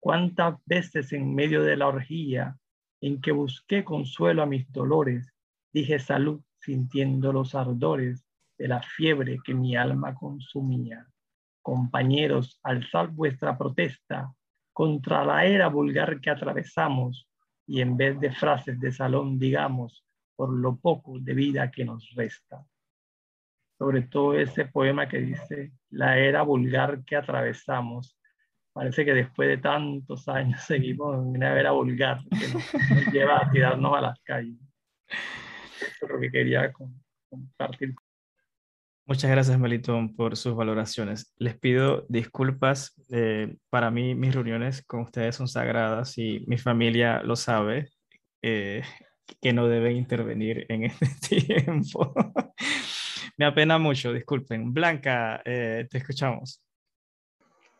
[0.00, 2.58] ¿Cuántas veces en medio de la orgía
[3.00, 5.32] en que busqué consuelo a mis dolores,
[5.72, 8.26] dije salud sintiendo los ardores
[8.58, 11.06] de la fiebre que mi alma consumía?
[11.62, 14.34] Compañeros, alzad vuestra protesta
[14.72, 17.28] contra la era vulgar que atravesamos
[17.66, 22.10] y en vez de frases de salón digamos por lo poco de vida que nos
[22.14, 22.66] resta.
[23.80, 28.14] Sobre todo ese poema que dice la era vulgar que atravesamos.
[28.74, 33.50] Parece que después de tantos años seguimos en una era vulgar que nos, lleva a
[33.50, 34.58] tirarnos a las calles.
[35.08, 36.70] Eso es lo que quería
[37.30, 37.94] compartir
[39.06, 41.34] Muchas gracias, Melitón, por sus valoraciones.
[41.38, 42.94] Les pido disculpas.
[43.10, 47.88] Eh, para mí, mis reuniones con ustedes son sagradas y mi familia lo sabe,
[48.42, 48.82] eh,
[49.40, 51.06] que no deben intervenir en este
[51.40, 52.12] tiempo.
[53.40, 54.74] Me apena mucho, disculpen.
[54.74, 56.62] Blanca, eh, te escuchamos.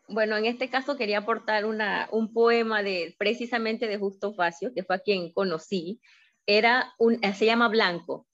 [0.09, 4.97] Bueno, en este caso quería aportar un poema de precisamente de Justo Facio, que fue
[4.97, 6.01] a quien conocí.
[6.47, 8.27] Era un, se llama Blanco.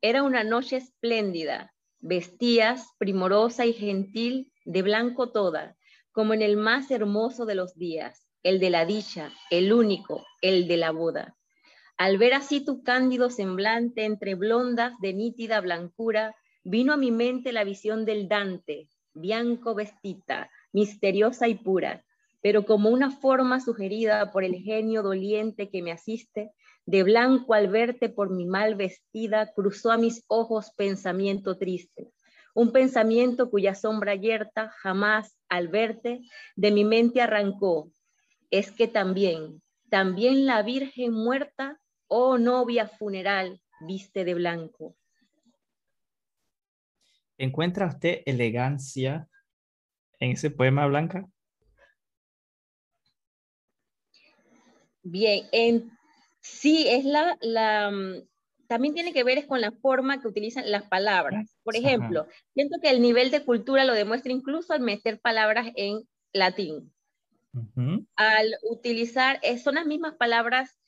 [0.00, 5.76] Era una noche espléndida Vestías, primorosa y gentil, de blanco toda,
[6.12, 10.66] como en el más hermoso de los días, el de la dicha, el único, el
[10.66, 11.36] de la boda.
[11.98, 17.52] Al ver así tu cándido semblante entre blondas de nítida blancura, vino a mi mente
[17.52, 22.04] la visión del Dante, bianco vestita, misteriosa y pura,
[22.42, 26.52] pero como una forma sugerida por el genio doliente que me asiste,
[26.86, 32.10] de blanco al verte por mi mal vestida, cruzó a mis ojos pensamiento triste.
[32.54, 36.20] Un pensamiento cuya sombra yerta jamás al verte
[36.56, 37.92] de mi mente arrancó.
[38.50, 44.96] Es que también, también la Virgen muerta, oh novia funeral, viste de blanco.
[47.40, 49.28] ¿Encuentra usted elegancia
[50.18, 51.26] en ese poema, Blanca?
[55.02, 55.90] Bien, en
[56.40, 58.26] Sí, es la, la, mm,
[58.66, 61.56] también tiene que ver es con la forma que utilizan las palabras.
[61.62, 66.08] Por ejemplo, siento que el nivel de cultura lo demuestra incluso al meter palabras en
[66.32, 66.92] latín.
[68.16, 70.78] Al utilizar, eh, son las mismas palabras,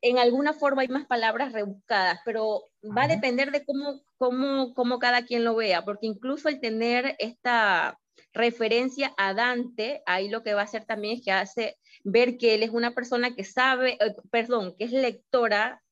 [0.00, 4.98] en alguna forma hay más palabras rebuscadas, pero va a depender de cómo, cómo, cómo
[4.98, 7.98] cada quien lo vea, porque incluso el tener esta
[8.32, 12.54] referencia a Dante, ahí lo que va a hacer también es que hace ver que
[12.54, 15.82] él es una persona que sabe, eh, perdón, que es lectora,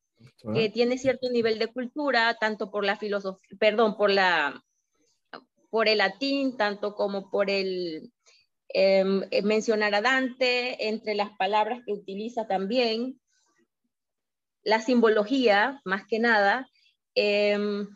[0.55, 4.63] que tiene cierto nivel de cultura, tanto por la filosofía, perdón, por la
[5.71, 8.13] por el latín, tanto como por el
[8.69, 13.21] em, eh, mencionar a Dante, entre las palabras que utiliza también,
[14.67, 16.69] la simbología, más que nada.
[17.14, 17.89] Em,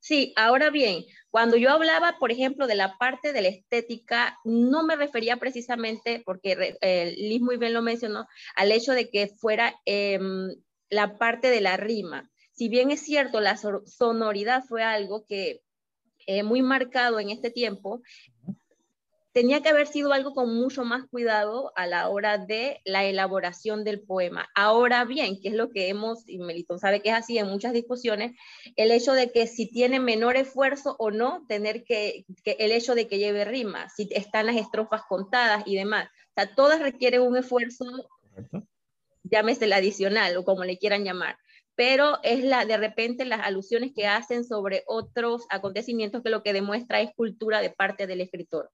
[0.00, 4.84] sí, ahora bien, Cuando yo hablaba, por ejemplo, de la parte de la estética, no
[4.84, 9.74] me refería precisamente, porque eh, Liz muy bien lo mencionó, al hecho de que fuera
[9.84, 10.48] em,
[10.88, 12.30] la parte de la rima.
[12.52, 15.60] Si bien es cierto, la sonoridad fue algo que
[16.26, 18.00] eh, muy marcado en este tiempo,
[19.36, 23.84] tenía que haber sido algo con mucho más cuidado a la hora de la elaboración
[23.84, 24.48] del poema.
[24.54, 27.74] Ahora bien, que es lo que hemos, y Melitón sabe que es así en muchas
[27.74, 28.32] discusiones,
[28.76, 33.08] el hecho de que si tiene menor esfuerzo o no, tener que, el hecho de
[33.08, 36.08] que lleve rima, si están las estrofas contadas y demás.
[36.30, 37.84] O sea, todas requieren un esfuerzo,
[39.22, 41.36] llámese el adicional o como le quieran llamar
[41.74, 46.54] pero es la de repente las alusiones que hacen sobre otros acontecimientos que lo que
[46.54, 48.70] demuestra es cultura de parte del escritor.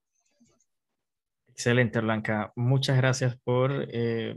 [1.53, 2.53] Excelente, Blanca.
[2.57, 4.37] Muchas gracias por, eh,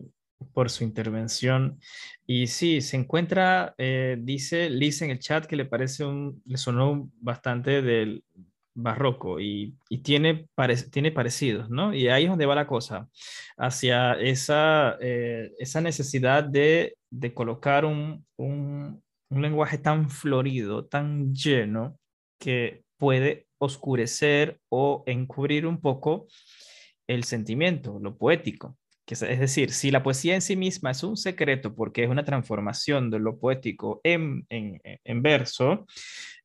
[0.54, 1.80] por su intervención.
[2.28, 6.58] Y sí, se encuentra, eh, dice Liz en el chat que le parece un, le
[6.58, 8.24] sonó bastante del
[8.78, 10.48] barroco y, y tiene,
[10.92, 11.94] tiene parecidos, ¿no?
[11.94, 13.08] Y ahí es donde va la cosa,
[13.58, 21.34] hacia esa, eh, esa necesidad de, de colocar un, un, un lenguaje tan florido, tan
[21.34, 21.98] lleno,
[22.38, 26.28] que puede oscurecer o encubrir un poco
[27.08, 28.78] el sentimiento, lo poético.
[29.06, 32.26] Que es, decir, si la poesía en sí misma es un secreto porque es una
[32.26, 35.86] transformación de lo poético en, en, verso,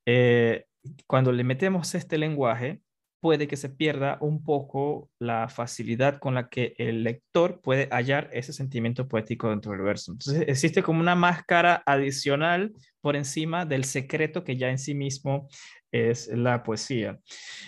[0.04, 0.64] eh,
[1.06, 2.80] cuando le metemos este lenguaje,
[3.20, 8.30] puede que se pierda un poco la facilidad con la que el lector puede hallar
[8.32, 10.12] ese sentimiento poético dentro del verso.
[10.12, 15.48] Entonces existe como una máscara adicional por encima del secreto que ya en sí mismo
[15.92, 17.18] es la poesía.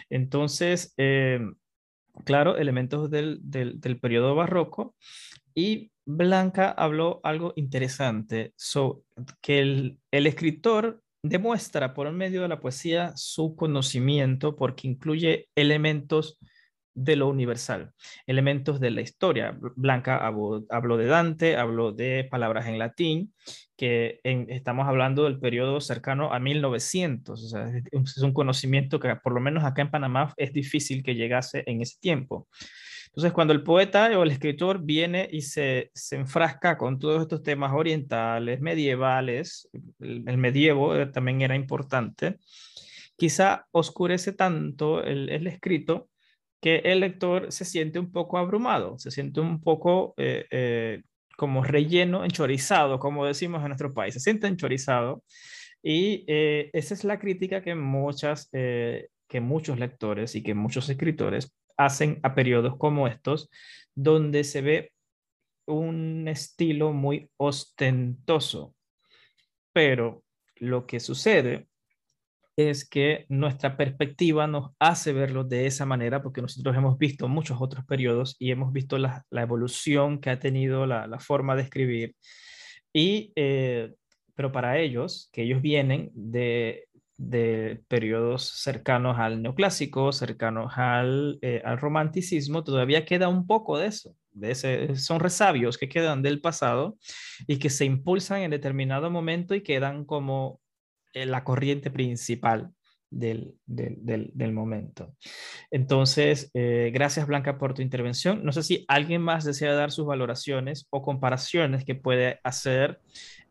[0.08, 1.40] Entonces, eh,
[2.24, 4.94] claro, elementos del, del, periodo barroco.
[5.54, 9.02] Y Blanca habló algo interesante, sobre
[9.40, 16.38] que el, el escritor demuestra por medio de la poesía su conocimiento porque incluye elementos
[16.94, 17.92] de lo universal,
[18.26, 19.56] elementos de la historia.
[19.76, 23.32] Blanca habló, de Dante, habló de palabras en latín,
[23.76, 27.58] que estamos hablando del periodo cercano a 1900, o
[27.92, 31.80] es un conocimiento que por lo menos acá en Panamá es difícil que llegase en
[31.80, 32.48] ese tiempo.
[33.12, 37.42] Entonces, cuando el poeta o el escritor viene y se, se enfrasca con todos estos
[37.42, 39.68] temas orientales, medievales,
[40.00, 42.38] el, medievo eh, también era importante,
[43.14, 46.08] quizá oscurece tanto el, el escrito
[46.62, 51.02] que el lector se siente un poco abrumado, se siente un poco eh, eh,
[51.36, 55.24] como relleno, enchorizado, como decimos en nuestro país, se siente enchorizado.
[55.82, 61.52] Y eh, esa es la crítica que, muchas, que muchos lectores y que muchos escritores
[61.76, 63.50] hacen a periodos como estos,
[63.96, 64.92] donde se ve
[65.66, 68.76] un estilo muy ostentoso.
[69.72, 70.22] Pero
[70.54, 71.66] lo que sucede
[72.56, 77.58] es que nuestra perspectiva nos hace verlo de esa manera porque nosotros hemos visto muchos
[77.60, 82.14] otros periodos y hemos visto la, evolución que ha tenido la, forma de escribir.
[82.92, 83.94] Y, eh,
[84.34, 91.62] pero para ellos, que ellos vienen de, de periodos cercanos al neoclásico, cercanos al, eh,
[91.64, 94.14] al romanticismo, todavía queda un poco de eso.
[94.32, 96.96] De ese, son resabios que quedan del pasado
[97.46, 100.61] y que se impulsan en determinado momento y quedan como
[101.14, 102.72] la corriente principal
[103.12, 105.14] del, del, momento.
[105.70, 108.44] Entonces, eh, gracias Blanca por tu intervención.
[108.44, 113.00] No sé si alguien más desea dar sus valoraciones o comparaciones que puede hacer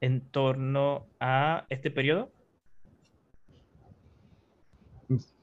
[0.02, 2.32] en torno a este periodo.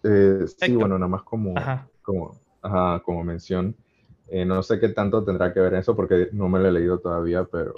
[0.03, 1.55] Eh, sí, bueno, nada más como,
[2.03, 2.41] como,
[3.05, 3.77] como mención.
[4.47, 7.45] no sé qué tanto tendrá que ver eso porque no me lo he leído todavía,
[7.45, 7.75] pero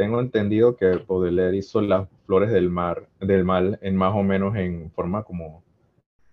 [0.00, 4.56] tengo entendido que Baudelaire hizo las flores del mar, del mal, en más o menos
[4.56, 5.62] en forma como,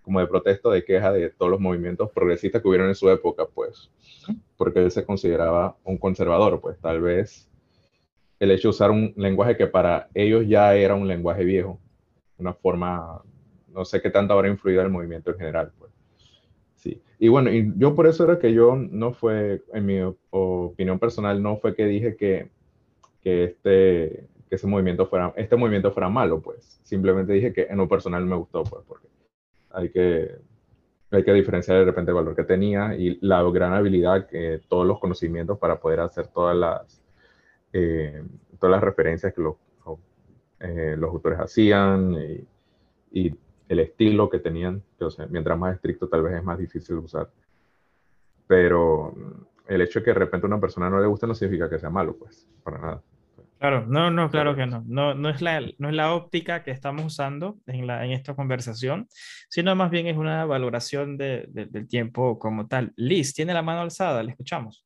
[0.03, 3.45] como de protesto, de queja de todos los movimientos progresistas que hubieron en su época,
[3.53, 3.91] pues,
[4.55, 7.49] porque él se consideraba un conservador, pues, tal vez
[8.39, 11.77] el hecho de usar un lenguaje que para ellos ya era un lenguaje viejo,
[12.37, 13.21] una forma,
[13.73, 15.91] no sé qué tanto habrá influido el movimiento en general, pues.
[16.77, 17.01] Sí.
[17.19, 19.99] Y bueno, y yo por eso era que yo no fue, en mi
[20.29, 22.55] opinión personal, no fue que dije que
[23.27, 26.79] que este, que ese movimiento fuera, este movimiento fuera malo, pues.
[26.83, 29.09] Simplemente dije que en lo personal me gustó, pues, porque
[29.71, 30.33] hay que,
[31.11, 34.87] hay que diferenciar de repente el valor que tenía y la gran habilidad, que todos
[34.87, 37.03] los conocimientos para poder hacer todas las,
[37.73, 38.23] eh,
[38.59, 39.55] todas las referencias que los,
[40.61, 42.47] eh, los autores hacían y,
[43.11, 43.35] y,
[43.67, 46.95] el estilo que tenían, que, o sea, mientras más estricto tal vez es más difícil
[46.95, 47.29] usar.
[48.47, 49.13] Pero
[49.67, 51.77] el hecho de que de repente a una persona no le guste no significa que
[51.77, 53.03] sea malo, pues, para nada.
[53.59, 54.83] Claro, no, no, claro que no.
[54.85, 58.35] No, no, es, la, no es la óptica que estamos usando en, la, en esta
[58.35, 59.07] conversación,
[59.49, 62.93] sino más bien es una valoración de, del tiempo como tal.
[62.95, 64.85] Liz, tiene la mano alzada, le escuchamos.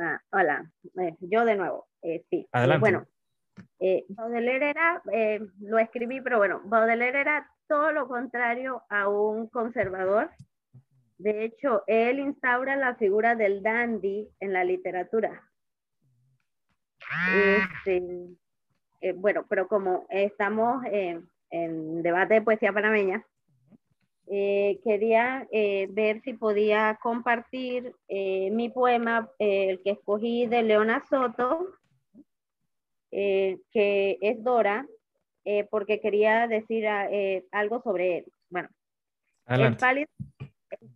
[0.00, 0.70] Ah, hola,
[1.00, 1.88] eh, yo de nuevo.
[2.02, 2.36] Eh, sí.
[2.38, 2.80] Eh, Adelante.
[2.80, 3.06] bueno,
[4.08, 5.02] Baudelaire era,
[5.60, 10.30] lo escribí, pero bueno, Baudelaire era todo lo contrario a un conservador
[11.18, 15.50] de hecho, él instaura la figura del dandy en la literatura.
[17.34, 18.02] Este,
[19.00, 23.26] eh, bueno, pero como estamos en debate de poesía panameña,
[24.30, 31.74] eh, quería eh, ver si podía compartir mi poema, el que escogí de Leona Soto,
[33.10, 34.86] que es Dora,
[35.70, 36.86] porque quería decir
[37.50, 38.24] algo sobre él.
[38.50, 38.68] Bueno,
[39.48, 40.08] el pálido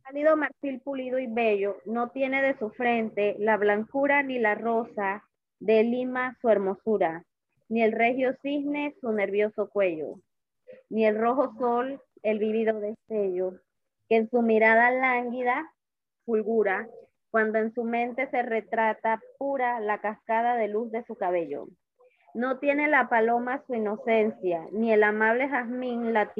[0.02, 4.56] el pálido marfil pulido y bello no tiene de su frente la blancura ni la
[4.56, 5.22] rosa
[5.60, 7.24] de Lima su hermosura,
[7.68, 10.16] ni el regio cisne su nervioso cuello,
[10.90, 13.60] ni el rojo sol el vivido destello,
[14.08, 15.72] que en su mirada lánguida
[16.24, 16.88] fulgura,
[17.30, 21.68] cuando en su mente se retrata pura la cascada de luz de su cabello.
[22.34, 26.32] No tiene la paloma su inocencia, ni el amable jazmín la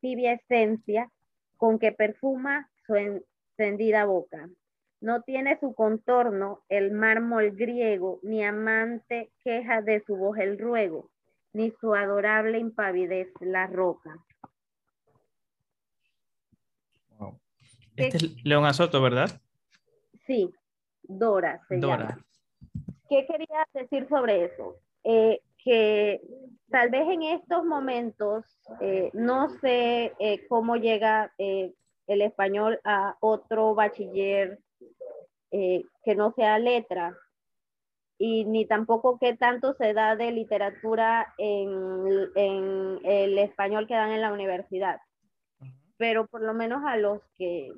[0.00, 1.10] tibia esencia
[1.56, 4.48] con que perfuma su encendida boca.
[5.00, 11.10] No tiene su contorno el mármol griego, ni amante queja de su voz el ruego,
[11.52, 14.16] ni su adorable impavidez la roca.
[17.96, 19.40] Este es León Azoto, ¿verdad?
[20.26, 20.52] Sí,
[21.02, 22.18] Dora se Dora.
[23.08, 24.76] ¿Qué quería decir sobre eso?
[25.04, 26.20] Eh, que
[26.70, 28.44] tal vez en estos momentos
[28.80, 31.32] eh, no sé eh, cómo llega
[32.06, 34.58] el español a otro bachiller
[35.50, 37.16] eh, que no sea letra.
[38.18, 44.22] Y ni tampoco qué tanto se da de literatura en, el español que dan en
[44.22, 45.00] la universidad.
[45.98, 47.72] Pero por lo menos a los que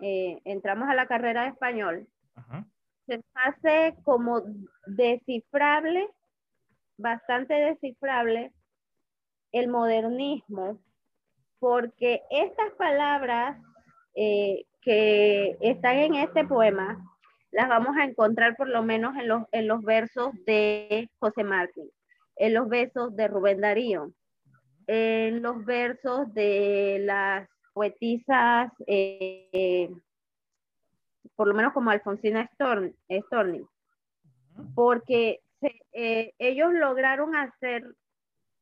[0.00, 2.06] eh, entramos a la carrera de español,
[3.06, 4.42] se hace como
[4.86, 6.08] descifrable,
[6.96, 8.52] bastante descifrable,
[9.52, 10.78] el modernismo,
[11.58, 13.58] porque estas palabras
[14.22, 17.02] eh, que están en este poema
[17.52, 21.90] las vamos a encontrar por lo menos en los, en los versos de José Martín,
[22.36, 24.12] en los versos de Rubén Darío,
[24.86, 29.88] en los versos de las poetisas, eh,
[31.34, 33.64] por lo menos como Alfonsina Storni,
[34.74, 35.40] porque
[35.92, 37.84] eh, ellos lograron hacer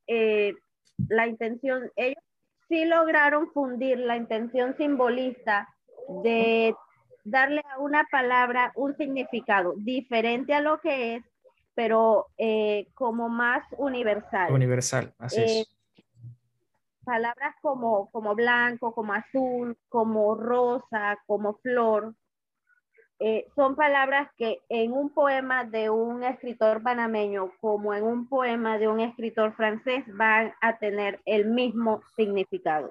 [0.06, 2.22] la intención, ellos
[2.68, 5.68] sí lograron fundir la intención simbolista
[6.22, 6.74] de
[7.24, 11.24] darle a una palabra un significado diferente a lo que es,
[11.74, 14.52] pero eh, como más universal.
[14.52, 15.50] Universal, así es.
[15.50, 15.66] Eh,
[17.04, 22.14] palabras como, como blanco, como azul, como rosa, como flor,
[23.20, 28.78] eh, son palabras que en un poema de un escritor panameño como en un poema
[28.78, 32.90] de un escritor francés van a tener el mismo significado.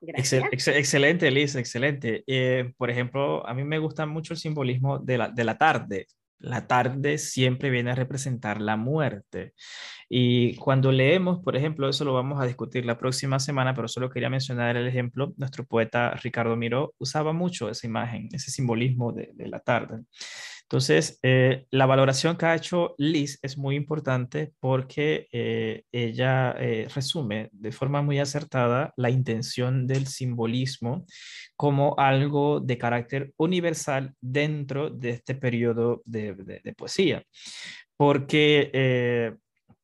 [0.00, 2.22] excelente, Liz, excelente.
[2.26, 6.06] Eh, por ejemplo, a mí me gusta mucho el simbolismo de la, de la tarde.
[6.38, 9.54] La tarde siempre viene a representar la muerte.
[10.08, 14.08] Y cuando leemos, por ejemplo, eso lo vamos a discutir la próxima semana, pero solo
[14.08, 19.32] quería mencionar el ejemplo, nuestro poeta Ricardo Miró usaba mucho esa imagen, ese simbolismo de,
[19.48, 20.04] la tarde.
[20.68, 26.88] Entonces, eh, la valoración que ha hecho Liz es muy importante porque eh, ella eh,
[26.94, 31.06] resume de forma muy acertada la intención del simbolismo
[31.56, 37.22] como algo de carácter universal dentro de este periodo de, de poesía.
[37.96, 38.70] Porque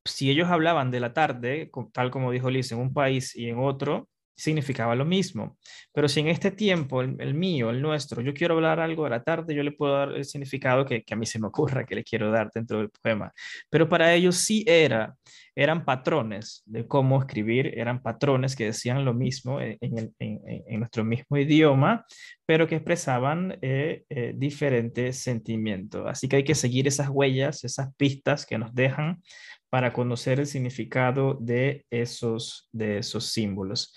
[0.05, 3.57] si ellos hablaban de la tarde, tal como dijo Liz, en un país y en
[3.57, 5.57] otro, significaba lo mismo.
[5.93, 9.23] Pero si en este tiempo, el, mío, el nuestro, yo quiero hablar algo de la
[9.23, 12.03] tarde, yo le puedo dar el significado que, a mí se me ocurra que le
[12.03, 13.31] quiero dar dentro del poema.
[13.69, 15.15] Pero para ellos sí era,
[15.55, 22.05] eran patrones de cómo escribir, eran patrones que decían lo mismo en, nuestro mismo idioma,
[22.45, 26.03] pero que expresaban eh, eh, diferentes sentimientos.
[26.07, 29.21] Así que hay que seguir esas huellas, esas pistas que nos dejan
[29.69, 33.93] para conocer el significado de esos, de esos símbolos.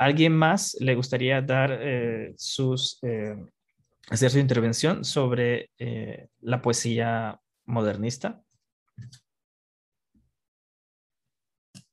[0.00, 3.36] ¿Alguien más le gustaría dar eh, sus, eh,
[4.08, 8.42] hacer su intervención sobre eh, la poesía modernista?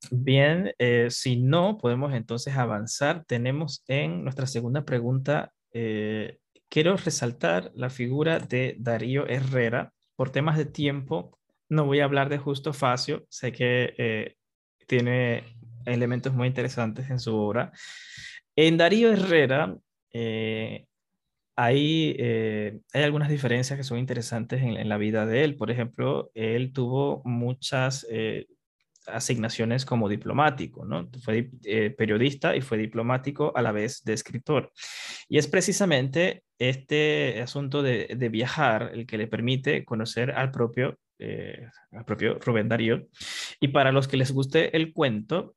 [0.09, 0.71] Bien,
[1.09, 3.25] si no, podemos entonces avanzar.
[3.25, 5.51] Tenemos en nuestra segunda pregunta
[6.69, 9.91] quiero resaltar la figura de Darío Herrera.
[10.15, 11.37] Por temas de tiempo,
[11.67, 14.37] no voy a hablar de Justo Facio, sé que
[14.87, 15.56] tiene
[15.93, 17.71] elementos muy interesantes en su obra.
[18.55, 19.75] En Darío Herrera
[20.11, 20.85] eh,
[21.55, 25.55] hay, eh, hay algunas diferencias que son interesantes en, la vida de él.
[25.55, 28.05] Por ejemplo, él tuvo muchas
[29.07, 31.09] asignaciones como diplomático, ¿no?
[31.23, 31.49] Fue
[31.97, 34.71] periodista y fue diplomático a la vez de escritor.
[35.29, 40.97] Y es precisamente este asunto de, de viajar el que le permite conocer al propio
[41.19, 43.07] eh, al propio Rubén Darío.
[43.59, 45.55] Y para los que les guste el cuento,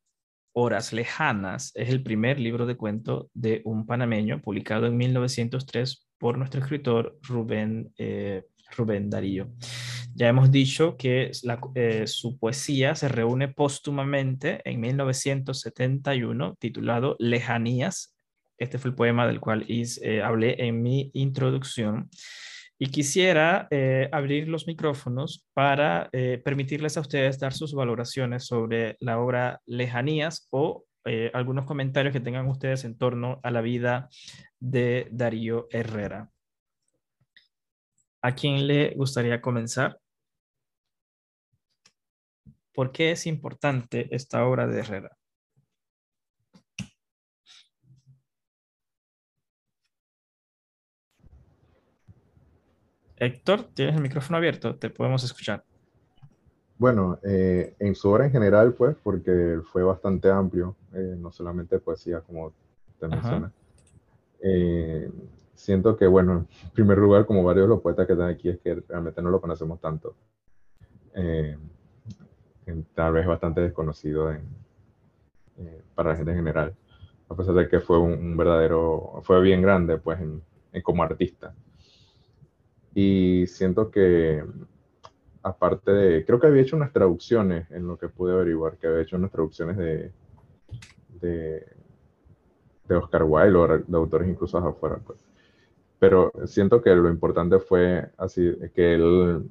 [0.62, 6.36] Horas Lejanas es el primer libro de cuento de un panameño publicado en 1903 por
[6.36, 8.44] nuestro escritor Rubén, eh,
[8.76, 9.50] Rubén Darío.
[10.14, 11.30] Ya hemos dicho que
[11.74, 18.14] eh, su poesía se reúne póstumamente en 1971 titulado Lejanías.
[18.58, 19.66] Este fue el poema del cual
[20.22, 22.10] hablé en mi introducción.
[22.82, 28.96] Y quisiera eh, abrir los micrófonos para eh, permitirles a ustedes dar sus valoraciones sobre
[29.00, 34.08] la obra Lejanías o eh, algunos comentarios que tengan ustedes en torno a la vida
[34.58, 36.30] de Darío Herrera.
[38.22, 39.98] ¿A quién le gustaría comenzar?
[42.72, 45.19] ¿Por qué es importante esta obra de Herrera?
[53.20, 55.62] Héctor, tienes el micrófono abierto, te podemos escuchar.
[56.78, 61.78] Bueno, eh, en su obra en general, pues, porque fue bastante amplio, eh, no solamente
[61.78, 62.54] poesía, como
[62.98, 63.52] te menciona.
[64.42, 65.12] Eh,
[65.54, 68.58] siento que, bueno, en primer lugar, como varios de los poetas que están aquí, es
[68.60, 70.14] que realmente no lo conocemos tanto.
[72.94, 74.34] tal vez bastante desconocido
[75.94, 76.74] para la gente en general,
[77.28, 80.18] a pesar de que fue un, verdadero, fue bien grande, pues,
[80.82, 81.52] como artista.
[82.94, 84.44] Y siento que,
[85.42, 89.02] aparte de, creo que había hecho unas traducciones en lo que pude averiguar, que había
[89.02, 90.12] hecho unas traducciones de,
[91.20, 91.66] de,
[92.88, 94.98] de Oscar Wilde o de autores incluso afuera.
[95.04, 95.18] Pues.
[95.98, 99.48] Pero siento que lo importante fue así, que él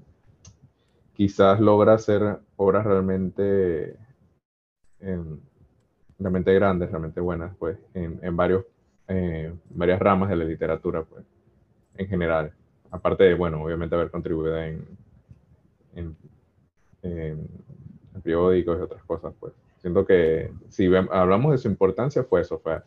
[1.14, 3.96] quizás logra hacer obras realmente,
[6.18, 8.66] realmente grandes, realmente buenas, pues, en, en varios,
[9.08, 11.24] eh, varias ramas de la literatura, pues,
[11.96, 12.54] en general
[12.92, 14.86] aparte de, bueno, obviamente haber contribuido en,
[15.96, 16.16] en,
[18.24, 22.82] periódicos y otras cosas, pues siento que si hablamos de su importancia fue eso, fue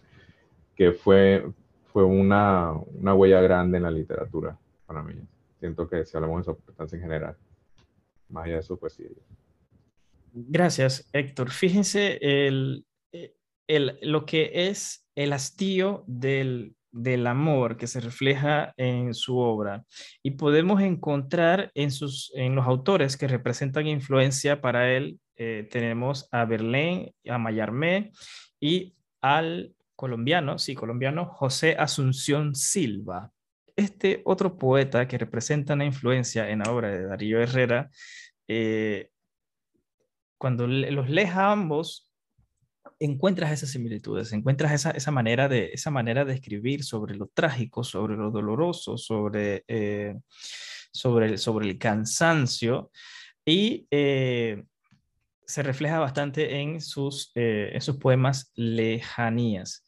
[0.77, 1.47] que fue,
[1.93, 5.15] fue una, una huella grande en la literatura para mí.
[5.59, 7.37] Siento que si hablamos de su importancia en general,
[8.29, 9.09] más allá de su poesía.
[10.33, 11.51] Gracias, Héctor.
[11.51, 12.85] Fíjense el,
[13.67, 19.85] el, lo que es el hastío del del amor que se refleja en su obra
[20.23, 25.19] y podemos encontrar en, sus, en los autores que representan influencia para él.
[25.37, 28.13] Eh, tenemos a Berlín, a Mayarmé
[28.61, 33.31] y al colombiano, sí, colombiano, José Asunción Silva.
[33.75, 37.91] Este otro poeta que representa una influencia en la obra de Darío Herrera,
[38.49, 39.09] eh,
[40.37, 42.12] cuando los lees a ambos,
[43.05, 47.83] encuentras esas similitudes, encuentras esa, esa, manera de, esa manera de escribir sobre lo trágico,
[47.83, 50.15] sobre lo doloroso, sobre, eh,
[50.93, 52.91] sobre, el, sobre el cansancio
[53.45, 54.63] y eh,
[55.45, 59.85] se refleja bastante en sus, eh, en sus poemas lejanías.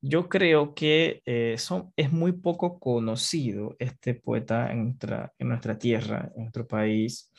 [0.00, 1.22] Yo creo que
[1.58, 7.32] son, es muy poco conocido este poeta en nuestra, en nuestra tierra, en nuestro país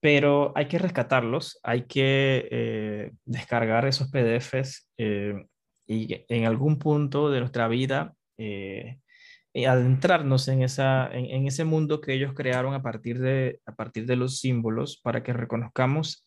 [0.00, 5.44] pero hay que rescatarlos, hay que eh, descargar esos PDFs eh,
[5.86, 8.98] y en algún punto de nuestra vida eh,
[9.66, 14.14] adentrarnos en, esa, en, ese mundo que ellos crearon a partir de, a partir de
[14.14, 16.24] los símbolos para que reconozcamos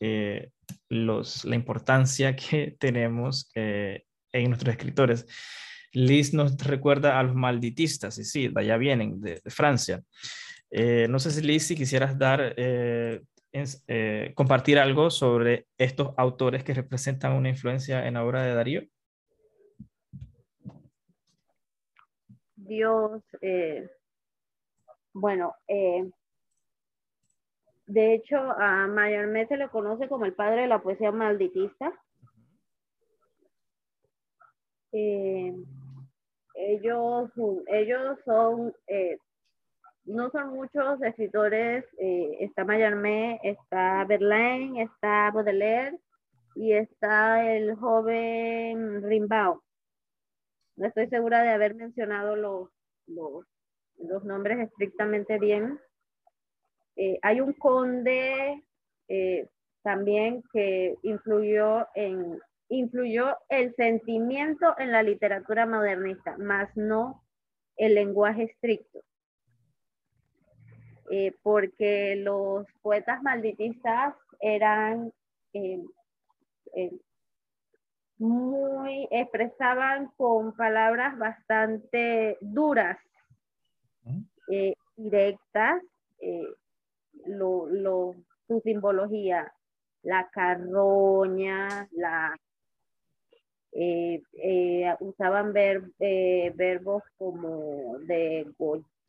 [0.90, 5.26] los, la importancia que tenemos en nuestros escritores.
[5.94, 10.04] Liz nos recuerda a los malditistas, y sí, de allá vienen, de, Francia.
[11.08, 12.54] no sé si Liz, si quisieras dar
[13.54, 18.84] eh, compartir algo sobre estos autores que representan una influencia en la obra de Darío?
[22.56, 23.90] Dios, eh,
[25.14, 26.10] bueno, eh,
[27.88, 31.92] de hecho a mayormente se le conoce como el padre de la poesía malditista.
[36.54, 37.32] ellos,
[37.68, 38.74] ellos son
[40.06, 46.00] no son muchos escritores, eh, está Mayarmé, está Verlaine, está Baudelaire
[46.56, 49.60] y está el joven Rimbaud.
[50.76, 52.70] No estoy segura de haber mencionado los,
[53.08, 55.80] los nombres estrictamente bien.
[56.96, 58.64] Eh, hay un conde
[59.08, 59.48] eh,
[59.84, 62.40] también que influyó en
[62.70, 67.22] influyó el sentimiento en la literatura modernista, más no
[67.76, 69.02] el lenguaje estricto.
[71.14, 75.12] Eh, porque los poetas malditistas eran
[78.22, 83.00] muy, expresaban con palabras bastante duras,
[84.48, 85.82] eh, directas,
[86.20, 86.48] eh,
[87.26, 88.14] lo,
[88.48, 89.52] su simbología,
[90.04, 92.38] la carroña, la
[93.72, 94.22] eh,
[95.00, 98.46] usaban ver, verbos como de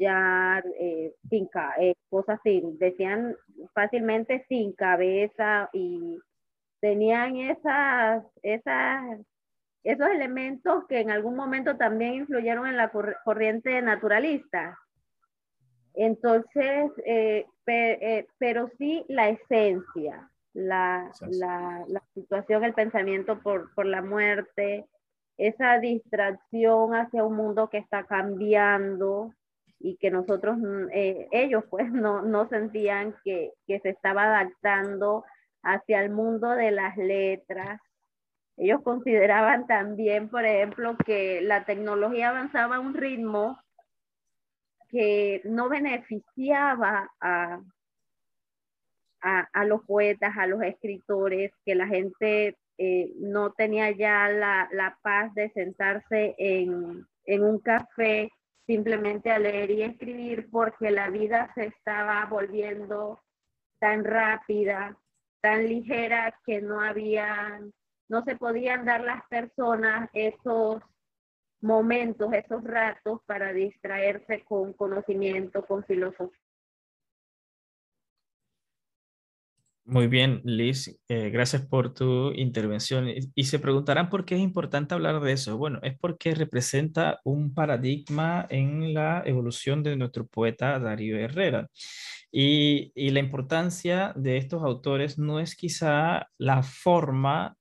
[0.02, 0.64] gollar,
[1.28, 1.74] finca,
[2.08, 3.36] cosas así, decían
[3.74, 6.18] fácilmente sin cabeza y
[6.80, 9.20] tenían esas, esas,
[9.84, 12.90] esos elementos que en algún momento también influyeron en la
[13.24, 14.76] corriente naturalista.
[15.94, 23.86] Entonces, eh, eh, pero sí la esencia, la, la, la, situación, el pensamiento por, por
[23.86, 24.86] la muerte,
[25.38, 29.32] esa distracción hacia un mundo que está cambiando
[29.82, 35.24] y que nosotros, mm, eh, ellos pues no, no sentían que, que, se estaba adaptando
[35.62, 37.80] hacia el mundo de las letras.
[38.56, 43.58] Ellos consideraban también, por ejemplo, que la tecnología avanzaba a un ritmo
[44.90, 47.60] que no beneficiaba a,
[49.22, 54.98] a, los poetas, a los escritores, que la gente eh, no tenía ya la, la
[55.02, 58.30] paz de sentarse en, en, un café
[58.66, 63.20] simplemente a leer y escribir porque la vida se estaba volviendo
[63.78, 64.96] tan rápida,
[65.40, 67.60] tan ligera que no había,
[68.08, 70.82] no se podían dar las personas esos
[71.60, 76.41] momentos, esos ratos para distraerse con conocimiento, con filosofía.
[79.92, 83.08] Muy bien, Liz, eh, gracias por tu intervención.
[83.34, 85.58] Y se preguntarán por qué es importante hablar de eso.
[85.58, 91.68] Bueno, es porque representa un paradigma en la evolución de nuestro poeta Darío Herrera.
[92.30, 97.56] Y, la importancia de estos autores no es quizá la forma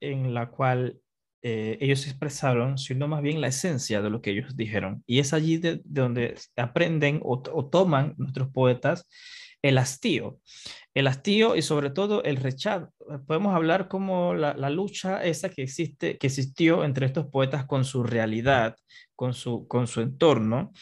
[0.00, 1.00] en la cual
[1.42, 5.04] eh, ellos expresaron, sino más bien la esencia de lo que ellos dijeron.
[5.06, 9.06] Y es allí de, donde aprenden o, toman nuestros poetas
[9.62, 10.38] el hastío.
[10.94, 12.92] El hastío y sobre todo el rechazo.
[13.26, 17.84] Podemos hablar como la, la, lucha esa que, existe, que existió entre estos poetas con
[17.84, 18.76] su realidad,
[19.14, 20.72] con su, con su entorno,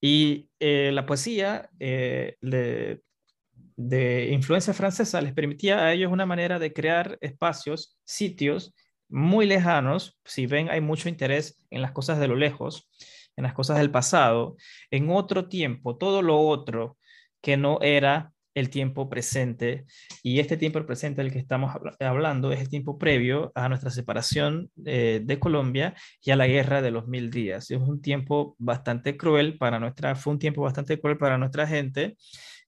[0.00, 6.72] y eh, la poesía eh, de influencia francesa les permitía a ellos una manera de
[6.72, 8.74] crear espacios, sitios
[9.08, 10.18] muy lejanos.
[10.24, 12.88] Si ven, hay mucho interés en las cosas de lo lejos,
[13.36, 14.56] en las cosas del pasado,
[14.90, 16.96] en otro tiempo, todo lo otro
[17.40, 19.84] que no era el tiempo presente.
[20.22, 24.70] Y este tiempo presente del que estamos hablando es el tiempo previo a nuestra separación
[24.86, 27.70] eh, de Colombia y a la guerra de los mil días.
[27.70, 32.16] Es un tiempo bastante cruel para nuestra, fue un tiempo bastante cruel para nuestra gente.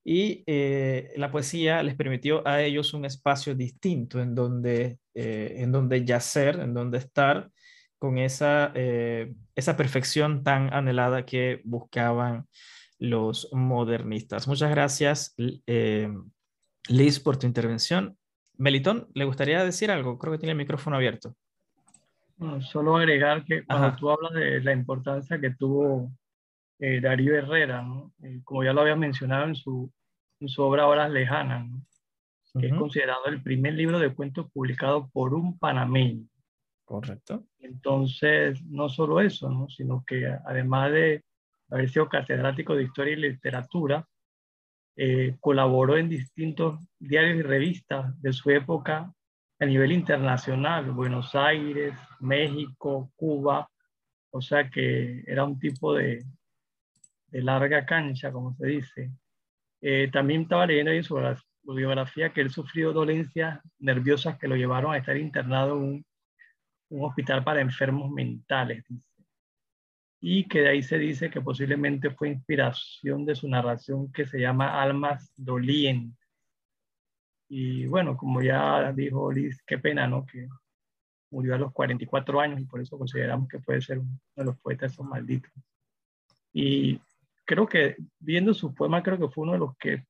[0.04, 5.72] Y eh, la poesía les permitió a ellos un espacio distinto en donde, eh, en
[5.72, 7.50] donde yacer, en donde estar
[7.98, 8.72] con esa,
[9.56, 12.46] esa perfección tan anhelada que buscaban
[12.98, 14.48] los modernistas.
[14.48, 15.34] Muchas gracias,
[15.66, 16.08] eh,
[16.88, 18.16] Liz, por tu intervención.
[18.56, 20.18] Melitón, ¿le gustaría decir algo?
[20.18, 21.34] Creo que tiene el micrófono abierto.
[22.60, 26.10] solo agregar que cuando tú hablas de la importancia que tuvo
[26.80, 27.86] eh, Darío Herrera,
[28.22, 29.90] eh, como ya lo había mencionado en su,
[30.40, 31.68] en su obra Horas Lejanas,
[32.58, 36.26] que es considerado el primer libro de cuentos publicado por un panameño.
[36.84, 37.44] Correcto.
[37.58, 41.22] Entonces, no solo eso, sino que además de
[41.70, 44.06] haber sido catedrático de Historia y Literatura,
[44.96, 49.12] eh, colaboró en distintos diarios y revistas de su época
[49.60, 53.68] a nivel internacional, Buenos Aires, México, Cuba,
[54.30, 56.24] o sea que era un tipo de,
[57.30, 59.10] larga cancha, como se dice.
[59.80, 64.56] Eh, también estaba leyendo ahí sobre su biografía que él sufrió dolencias nerviosas que lo
[64.56, 66.06] llevaron a estar internado en un,
[66.90, 68.84] un hospital para enfermos mentales,
[70.20, 74.40] y que de ahí se dice que posiblemente fue inspiración de su narración que se
[74.40, 76.18] llama Almas Dolientes.
[77.48, 80.26] Y bueno, como ya dijo Liz, qué pena, ¿no?
[80.26, 80.48] Que
[81.30, 84.58] murió a los 44 años y por eso consideramos que puede ser uno de los
[84.58, 85.52] poetas esos malditos.
[86.52, 87.00] Y
[87.44, 90.04] creo que viendo su poema, creo que fue uno de los que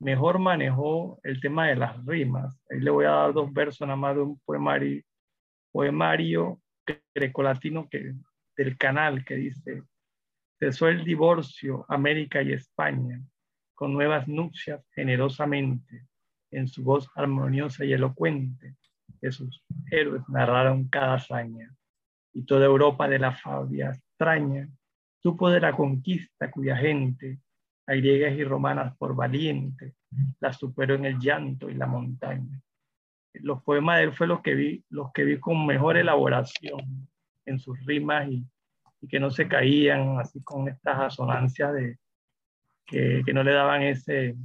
[0.00, 2.60] mejor manejó el tema de las rimas.
[2.68, 5.02] Ahí le voy a dar dos versos nada más de un poemario,
[5.70, 6.60] poemario
[7.14, 8.14] grecolatino que
[8.56, 9.82] del canal que dice,
[10.62, 13.20] Cesó el divorcio América y España,
[13.74, 16.06] con nuevas nupcias generosamente,
[16.52, 18.76] en su voz armoniosa y elocuente,
[19.20, 21.74] que sus héroes narraron cada hazaña,
[22.32, 24.68] y toda Europa de la fabia extraña
[25.18, 27.40] supo de la conquista cuya gente,
[27.88, 29.94] a griegas y romanas por valiente,
[30.38, 32.60] la superó en el llanto y la montaña.
[33.34, 37.08] Los poemas de él fue los que vi, los que vi con mejor elaboración
[37.46, 38.44] en sus rimas y,
[39.08, 41.98] que no se caían así con estas asonancias de
[42.86, 44.36] que, no le daban ese,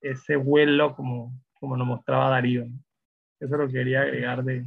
[0.00, 2.66] ese vuelo como, como nos mostraba Darío.
[3.38, 4.64] Eso lo quería agregar de,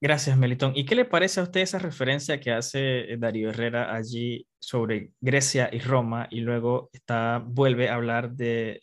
[0.00, 0.72] Gracias, Melitón.
[0.74, 5.12] ¿Y qué le parece a usted esa referencia que hace eh, Darío Herrera allí sobre
[5.20, 8.82] Grecia y Roma y luego está, vuelve a hablar de,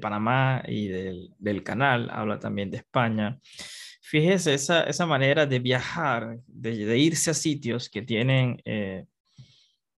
[0.00, 3.38] Panamá y del, canal, habla también de España?
[4.10, 9.04] Fíjese esa, esa manera de viajar, de, irse a sitios que tienen eh,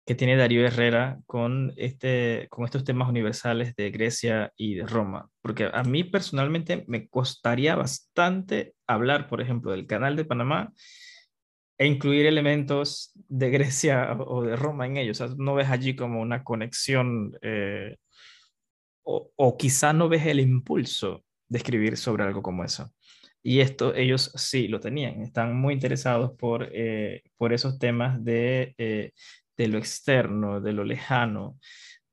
[0.05, 5.31] que tiene Darío Herrera con, este, con estos temas universales de Grecia y de Roma.
[5.41, 10.73] Porque a mí personalmente me costaría bastante hablar, por ejemplo, del canal de Panamá
[11.79, 15.21] e incluir elementos de Grecia o de Roma en ellos.
[15.21, 17.97] O sea, no ves allí como una conexión eh,
[19.05, 22.93] o, o quizá no ves el impulso de escribir sobre algo como eso.
[23.43, 28.75] Y esto ellos sí lo tenían, están muy interesados por, eh, por esos temas de
[28.79, 29.13] eh,
[29.57, 31.59] de lo externo, de lo lejano,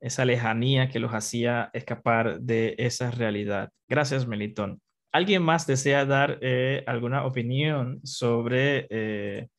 [0.01, 3.71] esa lejanía que los hacía escapar de esa realidad.
[3.88, 4.82] Gracias, Melitón.
[5.13, 9.49] ¿Alguien más desea dar eh, alguna opinión sobre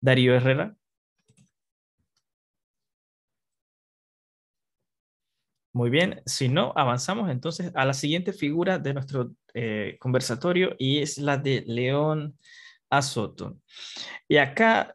[0.00, 0.74] Darío Herrera?
[5.72, 10.98] Muy bien, si no, avanzamos entonces a la siguiente figura de nuestro eh, conversatorio y
[10.98, 12.38] es la de León
[12.90, 13.58] Azoto.
[14.28, 14.90] Y acá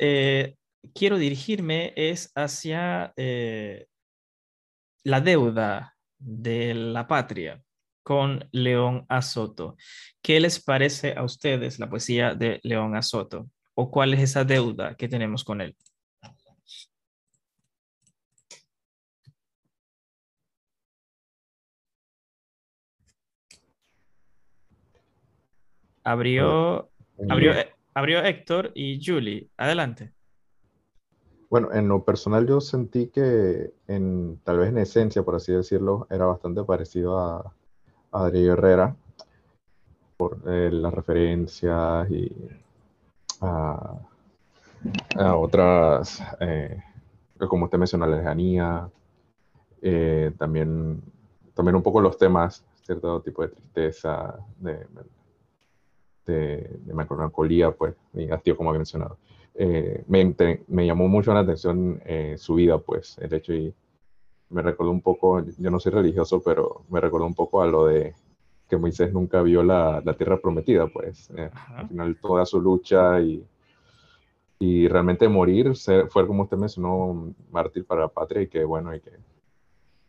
[0.94, 3.88] quiero dirigirme es hacia eh,
[5.04, 7.62] la deuda de la patria
[8.04, 9.78] con León Azoto.
[10.22, 13.50] ¿Qué les parece a ustedes la poesía de León Azoto?
[13.76, 15.76] ¿O cuál es esa deuda que tenemos con él?
[26.04, 26.90] Abrió,
[27.30, 27.54] abrió,
[27.94, 29.50] abrió Héctor y Julie.
[29.58, 30.14] Adelante.
[31.50, 36.08] Bueno, en lo personal yo sentí que en, tal vez en esencia, por así decirlo,
[36.10, 37.54] era bastante parecido a,
[38.12, 38.96] a Herrera
[40.18, 42.32] por eh, las referencias y
[43.42, 44.00] a,
[45.36, 46.82] otras, eh,
[47.48, 48.90] como usted mencionó, la lejanía,
[49.82, 51.04] eh, también,
[51.54, 54.88] también un poco los temas, cierto tipo de tristeza, de,
[56.26, 59.18] de, de melancolía, pues, y hastío, como había mencionado.
[59.56, 60.36] Eh, me,
[60.68, 63.74] me, llamó mucho la atención eh, su vida, pues, el hecho y
[64.50, 67.86] me recordó un poco, yo no soy religioso, pero me recordó un poco a lo
[67.86, 68.16] de
[68.70, 73.20] que Moisés nunca vio la, la tierra prometida, pues, eh, al final toda su lucha
[73.20, 73.46] y,
[74.60, 75.74] y realmente morir
[76.10, 79.12] fue como usted mencionó, mártir para la patria y que bueno, y que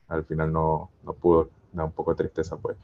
[0.08, 2.76] al final no, no pudo, da un poco de tristeza, pues.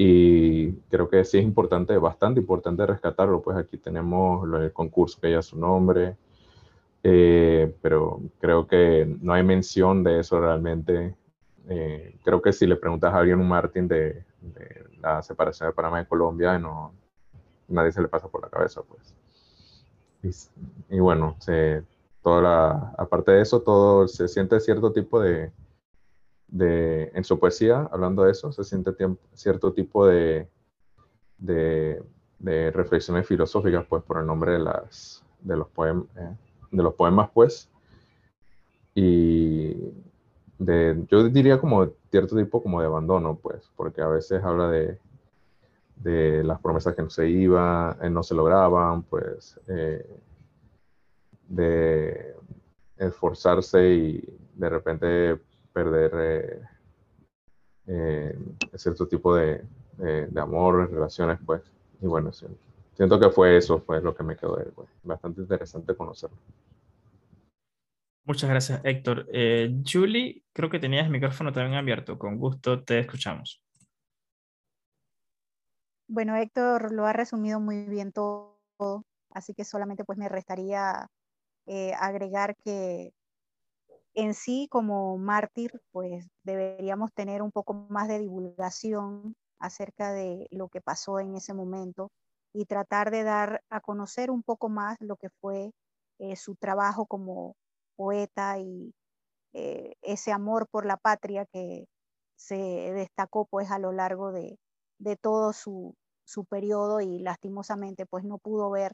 [0.00, 5.32] Y creo que sí es importante, bastante importante rescatarlo, pues aquí tenemos el concurso que
[5.32, 6.16] ya su nombre,
[7.02, 11.16] eh, pero creo que no hay mención de eso realmente.
[11.68, 14.24] Eh, creo que si le preguntas a alguien un Martín de,
[15.00, 16.92] la separación de Panamá y Colombia, no,
[17.66, 20.48] nadie se le pasa por la cabeza, pues.
[20.90, 21.82] Y, bueno, se,
[22.22, 25.50] toda la, aparte de eso, todo se siente cierto tipo de,
[26.48, 28.92] de, en su poesía, hablando de eso, se siente
[29.34, 30.48] cierto tipo de,
[31.38, 32.02] de,
[32.72, 36.34] reflexiones filosóficas, pues, por el nombre de, las, de, los, poem, eh,
[36.70, 37.68] de los poemas, pues,
[38.94, 39.76] y
[40.58, 44.98] de, yo diría como cierto tipo como de abandono, pues, porque a veces habla de,
[45.96, 50.06] de las promesas que no se iban, eh, no se lograban, pues, eh,
[51.48, 52.34] de
[52.96, 55.38] esforzarse y de repente
[55.78, 56.62] perder eh,
[57.86, 58.38] eh,
[58.74, 59.62] cierto tipo de,
[59.96, 61.62] de, amor, relaciones, pues.
[62.00, 64.88] Y bueno, siento que fue eso, fue lo que me quedó de él, pues.
[65.04, 66.36] Bastante interesante conocerlo.
[68.24, 69.26] Muchas gracias, Héctor.
[69.32, 72.18] Eh, Julie, creo que tenías el micrófono también abierto.
[72.18, 73.62] Con gusto te escuchamos.
[76.08, 81.06] Bueno, Héctor lo ha resumido muy bien todo, así que solamente pues me restaría
[82.00, 83.12] agregar que
[84.18, 90.68] en sí, como mártir, pues deberíamos tener un poco más de divulgación acerca de lo
[90.68, 92.10] que pasó en ese momento
[92.52, 95.70] y tratar de dar a conocer un poco más lo que fue
[96.18, 97.54] eh, su trabajo como
[97.94, 98.92] poeta y
[100.02, 101.86] ese amor por la patria que
[102.36, 104.58] se destacó pues a lo largo de,
[105.20, 105.94] todo su,
[106.24, 108.92] su, periodo y lastimosamente pues no pudo ver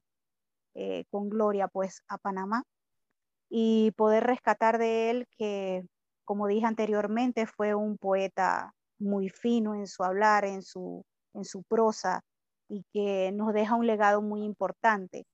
[1.10, 2.62] con gloria pues a Panamá
[3.56, 5.86] y poder rescatar de él que
[6.24, 11.62] como dije anteriormente fue un poeta muy fino en su hablar, en su, en su
[11.62, 12.24] prosa
[12.68, 15.24] y que nos deja un legado muy importante.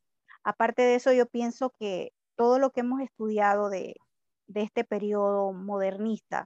[0.45, 3.97] Aparte de eso, yo pienso que todo lo que hemos estudiado de,
[4.53, 6.45] este periodo modernista,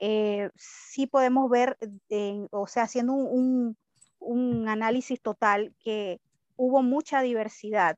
[0.00, 1.78] eh, sí podemos ver,
[2.50, 3.76] o sea, haciendo un,
[4.66, 6.20] análisis total, que
[6.56, 7.96] hubo mucha diversidad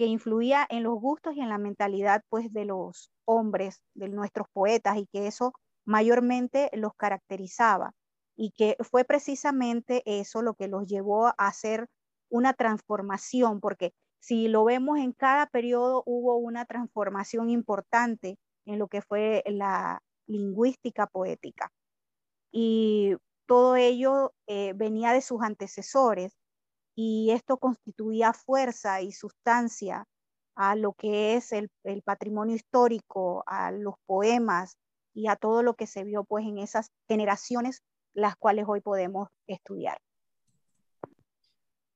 [0.00, 4.46] que influía en los gustos y en la mentalidad pues de los hombres, de nuestros
[4.50, 5.52] poetas y que eso
[5.84, 7.92] mayormente los caracterizaba
[8.34, 11.86] y que fue precisamente eso lo que los llevó a hacer
[12.30, 18.88] una transformación, porque si lo vemos en cada periodo hubo una transformación importante en lo
[18.88, 21.70] que fue la lingüística poética.
[22.50, 26.38] Y todo ello eh, venía de sus antecesores
[26.94, 30.06] y esto constituía fuerza y sustancia
[30.54, 31.70] a lo que es el,
[32.04, 34.76] patrimonio histórico, a los poemas,
[35.14, 37.82] y a todo lo que se vio pues en esas generaciones
[38.14, 39.98] las cuales hoy podemos estudiar.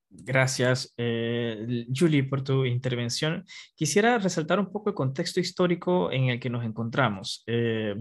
[0.09, 3.45] Gracias, eh, Julie, por tu intervención.
[3.75, 7.43] Quisiera resaltar un poco el contexto histórico en el que nos encontramos.
[7.47, 7.95] Eh,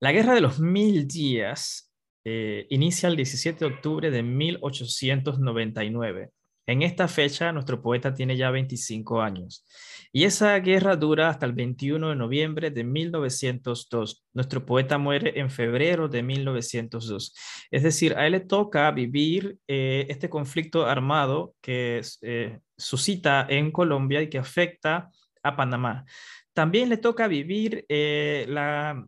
[0.00, 1.92] la Guerra de los Mil Días
[2.24, 6.30] eh, inicia el 17 de octubre de 1899
[6.66, 9.66] en esta fecha, nuestro poeta tiene ya 25 años
[10.12, 14.24] y esa guerra dura hasta el 21 de noviembre de 1902.
[14.32, 17.34] Nuestro poeta muere en febrero de 1902.
[17.70, 23.70] Es decir, a él le toca vivir eh, este conflicto armado que eh, suscita en
[23.70, 25.10] Colombia y que afecta
[25.42, 26.06] a Panamá.
[26.54, 29.04] También le toca vivir eh, la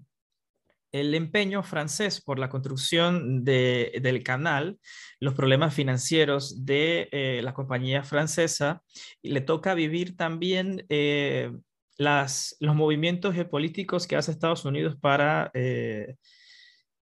[1.01, 4.78] el empeño francés por la construcción del canal,
[5.20, 8.82] los problemas financieros de eh, la compañía francesa,
[9.22, 11.53] le toca vivir también eh,
[11.99, 16.16] los movimientos geopolíticos que hace Estados Unidos para, eh,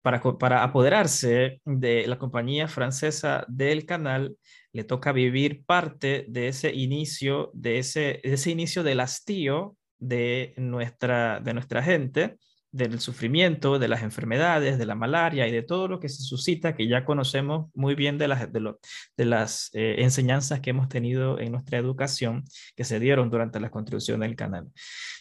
[0.02, 4.36] para, apoderarse de la compañía francesa del canal,
[4.74, 11.54] le toca vivir parte de ese inicio, de ese inicio del hastío de nuestra, de
[11.54, 12.38] nuestra gente
[12.72, 16.76] del sufrimiento, de las enfermedades, de la malaria y de todo lo que se suscita,
[16.76, 21.52] que ya conocemos muy bien de las, de, las eh, enseñanzas que hemos tenido en
[21.52, 22.44] nuestra educación
[22.76, 24.68] que se dieron durante la construcción del canal.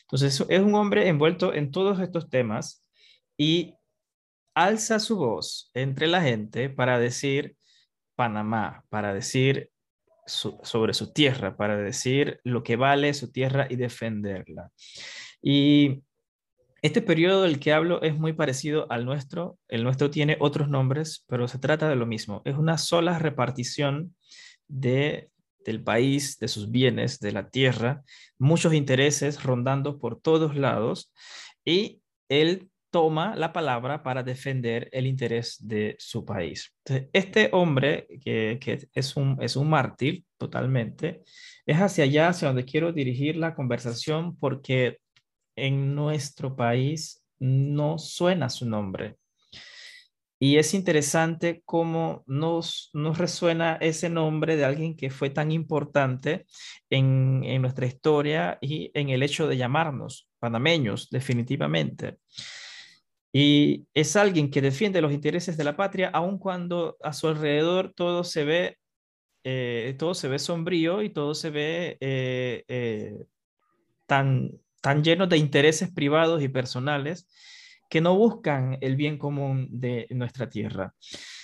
[0.03, 2.85] Entonces, es un hombre envuelto en todos estos temas
[3.37, 3.75] y
[4.55, 7.57] alza su voz entre la gente para decir
[8.17, 9.71] Panamá, para decir
[10.27, 14.71] sobre su tierra, para decir lo que vale su tierra y defenderla.
[15.41, 16.03] Y
[16.83, 19.59] este periodo del que hablo es muy parecido al nuestro.
[19.69, 22.43] El nuestro tiene otros nombres, pero se trata de lo mismo.
[22.45, 24.15] Es una sola repartición
[24.69, 25.31] de,
[25.65, 28.03] del país, de sus bienes, de la tierra,
[28.39, 31.13] muchos intereses rondando por todos lados
[31.65, 36.75] y él toma la palabra para defender el interés de su país.
[37.13, 41.23] este hombre, que, que, es, un, es un mártir totalmente,
[41.67, 44.99] es hacia allá, hacia donde quiero dirigir la conversación porque
[45.67, 49.17] en nuestro país no suena su nombre.
[50.41, 56.47] Y es interesante cómo nos, nos resuena ese nombre de alguien que fue tan importante
[56.91, 62.19] en, en nuestra historia y en el hecho de llamarnos panameños, definitivamente.
[63.33, 67.93] Y es alguien que defiende los intereses de la patria, aun cuando a su alrededor
[67.95, 68.79] todo se ve,
[69.45, 73.19] eh, todo se ve sombrío y todo se ve eh, eh,
[74.07, 77.29] tan, tan llenos de intereses privados y personales
[77.89, 80.95] que no buscan el bien común de nuestra tierra.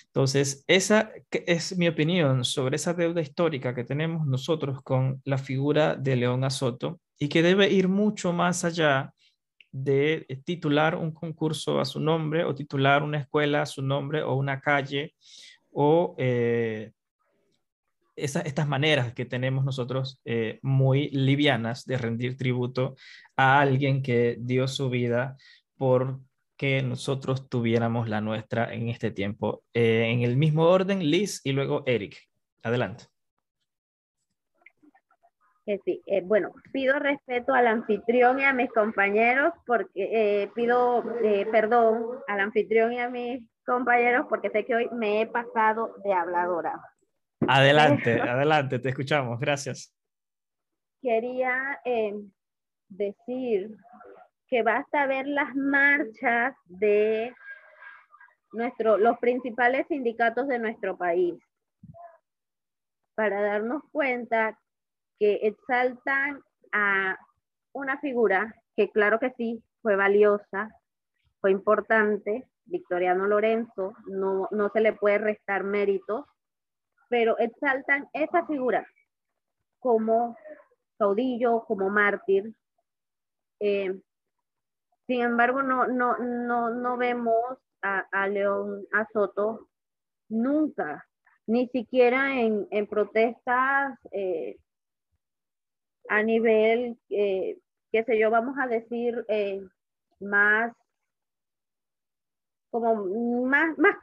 [0.07, 5.97] Entonces, esa es mi opinión sobre esa deuda histórica que tenemos nosotros con la figura
[5.97, 9.13] de León Azoto y que debe ir mucho más allá
[9.73, 14.35] de titular un concurso a su nombre o titular una escuela a su nombre o
[14.35, 15.15] una calle
[15.73, 16.93] o eh,
[18.17, 22.95] estas maneras que tenemos nosotros eh, muy livianas de rendir tributo
[23.37, 25.37] a alguien que dio su vida
[25.77, 26.21] por
[26.57, 29.65] que nosotros tuviéramos la nuestra en este tiempo.
[29.75, 32.17] Eh, en el mismo orden, Liz y luego Eric.
[32.63, 33.05] Adelante.
[35.67, 41.03] Eh, sí, bueno, pido respeto al anfitrión y a mis compañeros porque pido
[41.51, 46.13] perdón al anfitrión y a mis compañeros porque sé que hoy me he pasado de
[46.13, 46.81] habladora.
[47.49, 49.95] Adelante, adelante, te escuchamos, gracias.
[51.01, 52.15] Quería eh,
[52.89, 53.77] decir
[54.49, 57.35] que basta ver las marchas de
[58.53, 61.35] nuestro, los principales sindicatos de nuestro país
[63.15, 64.59] para darnos cuenta
[65.19, 66.43] que exaltan
[66.73, 67.17] a
[67.73, 70.71] una figura que claro que sí, fue valiosa,
[71.41, 76.27] fue importante, Victoriano Lorenzo, no, no se le puede restar mérito,
[77.15, 78.85] pero exaltan esa figura
[79.79, 80.37] como
[80.99, 82.53] caudillo, como mártir.
[83.61, 84.01] Eh,
[85.07, 89.69] sin embargo, no, no, no, no vemos a, León a Soto
[90.29, 91.07] nunca,
[91.47, 94.57] ni siquiera en, protestas eh,
[96.09, 97.61] a nivel, eh,
[97.93, 99.25] qué sé yo, vamos a decir,
[100.19, 100.75] más,
[102.73, 103.05] como
[103.47, 103.97] más, más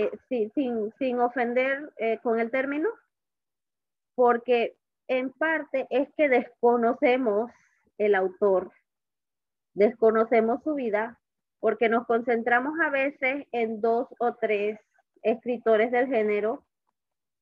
[0.00, 0.20] cuentas,
[0.54, 1.92] sin, sin, ofender
[2.22, 2.88] con el término,
[4.14, 4.76] porque
[5.08, 7.50] en parte es que desconocemos
[7.98, 8.72] el autor,
[9.74, 11.18] desconocemos su vida,
[11.60, 14.78] porque nos concentramos a veces en dos o tres
[15.22, 16.64] escritores del género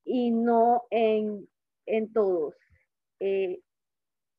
[0.05, 1.47] y no en,
[2.13, 2.55] todos.
[3.19, 3.59] Eh,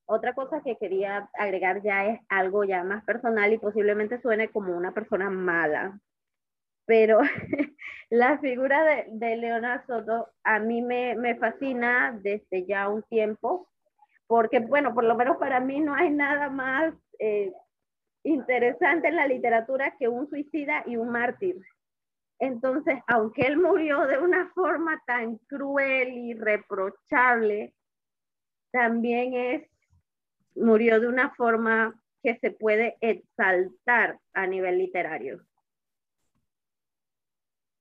[0.07, 4.77] otra cosa que quería agregar ya es algo ya más personal y posiblemente suene como
[4.77, 5.99] una persona mala,
[6.87, 7.21] pero
[8.11, 13.69] la figura de, de Soto a mí me, fascina desde ya un tiempo,
[14.27, 17.53] porque bueno, por lo menos para mí no hay nada más eh,
[18.23, 21.57] interesante en la literatura que un suicida y un mártir.
[22.39, 27.75] Entonces, aunque él murió de una forma tan cruel y reprochable,
[28.73, 29.71] también es,
[30.57, 35.45] murió de una forma que se puede exaltar a nivel literario.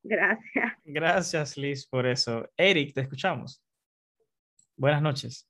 [0.04, 0.74] Gracias.
[0.84, 2.50] Gracias, Liz, por eso.
[2.58, 3.64] Eric, te escuchamos.
[4.76, 5.50] Buenas noches.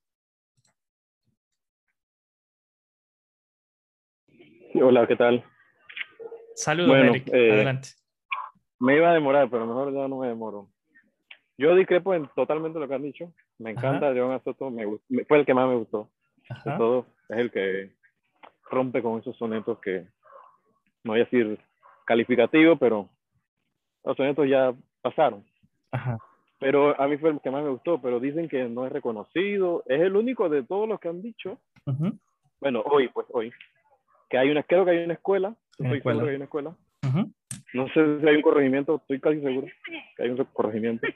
[4.76, 5.44] Hola, ¿qué tal?
[6.56, 7.28] Saludos, Eric.
[7.34, 7.90] Eh, Adelante.
[8.80, 10.70] Me iba a demorar, pero mejor ya no me demoro.
[11.58, 13.34] Yo discrepo en totalmente lo que han dicho.
[13.58, 14.86] Me encanta John Asoto, me,
[15.28, 16.12] fue el que más me gustó.
[16.66, 17.96] De todo, es el que
[18.70, 20.06] rompe con esos sonetos que,
[21.04, 21.60] no voy a decir
[22.06, 23.10] calificativo, pero
[24.04, 25.44] los sonetos ya pasaron.
[26.60, 29.84] Pero a mí fue el que más me gustó, pero dicen que no es reconocido.
[29.86, 31.58] Es el único de todos los que han dicho.
[32.60, 33.52] Bueno, hoy, pues hoy,
[34.30, 36.76] que hay una, creo que hay una escuela, estoy seguro que hay una escuela.
[37.74, 39.68] No sé si hay un corregimiento, estoy casi seguro
[40.16, 41.08] que hay un corregimiento.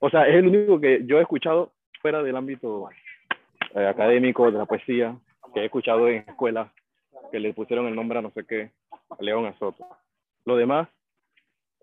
[0.00, 2.88] O sea, es el único que yo he escuchado fuera del ámbito
[3.74, 5.16] eh, académico, de la poesía,
[5.54, 6.68] que he escuchado en escuelas
[7.30, 9.86] que le pusieron el nombre a no sé qué, a León Azoto.
[10.44, 10.88] Lo demás,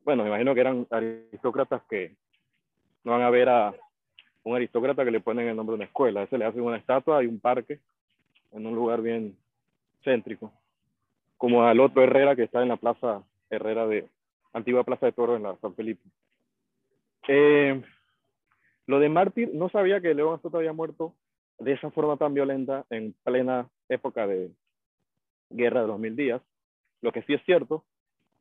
[0.10, 2.16] bueno, me imagino que eran aristócratas que
[3.04, 3.76] no van a ver a
[4.42, 6.22] un aristócrata que le ponen el nombre de una escuela.
[6.22, 7.80] A ese le hacen una estatua y un parque
[8.52, 9.38] en un lugar bien
[10.04, 10.52] céntrico,
[11.38, 14.08] como al otro Herrera que está en la plaza Herrera de
[14.52, 16.02] antigua plaza de Toro en la San Felipe.
[17.28, 17.80] Eh,
[18.88, 21.14] lo de Mártir, no sabía que León Azoto había muerto
[21.60, 24.50] de esa forma tan violenta en plena época de
[25.52, 26.42] guerra de los mil días.
[27.02, 27.86] Lo que sí es cierto,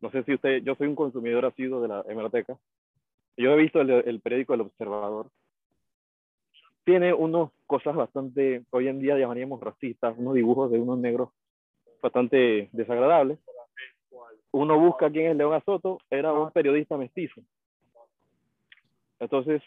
[0.01, 2.57] no sé si usted, yo soy un consumidor asiduo de la hemeroteca.
[3.37, 5.29] Yo he visto el, el periódico El Observador.
[6.85, 11.31] Tiene unas cosas bastante, hoy en día llamaríamos racistas, unos dibujos de unos negros
[12.01, 13.39] bastante desagradable.
[14.51, 17.43] Uno busca quién es León Azoto, era un periodista mestizo.
[19.21, 19.63] Entonces,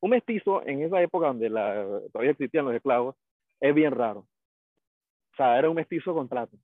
[0.00, 3.14] un mestizo en esa época donde la, todavía existían los esclavos,
[3.60, 4.20] es bien raro.
[5.32, 6.56] O sea, era un mestizo con trato.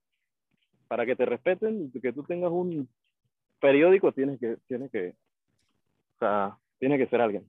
[0.87, 2.87] Para que te respeten, que tú tengas un
[3.59, 5.15] periódico, tienes que, tienes que,
[6.15, 7.45] o sea, tiene que ser alguien.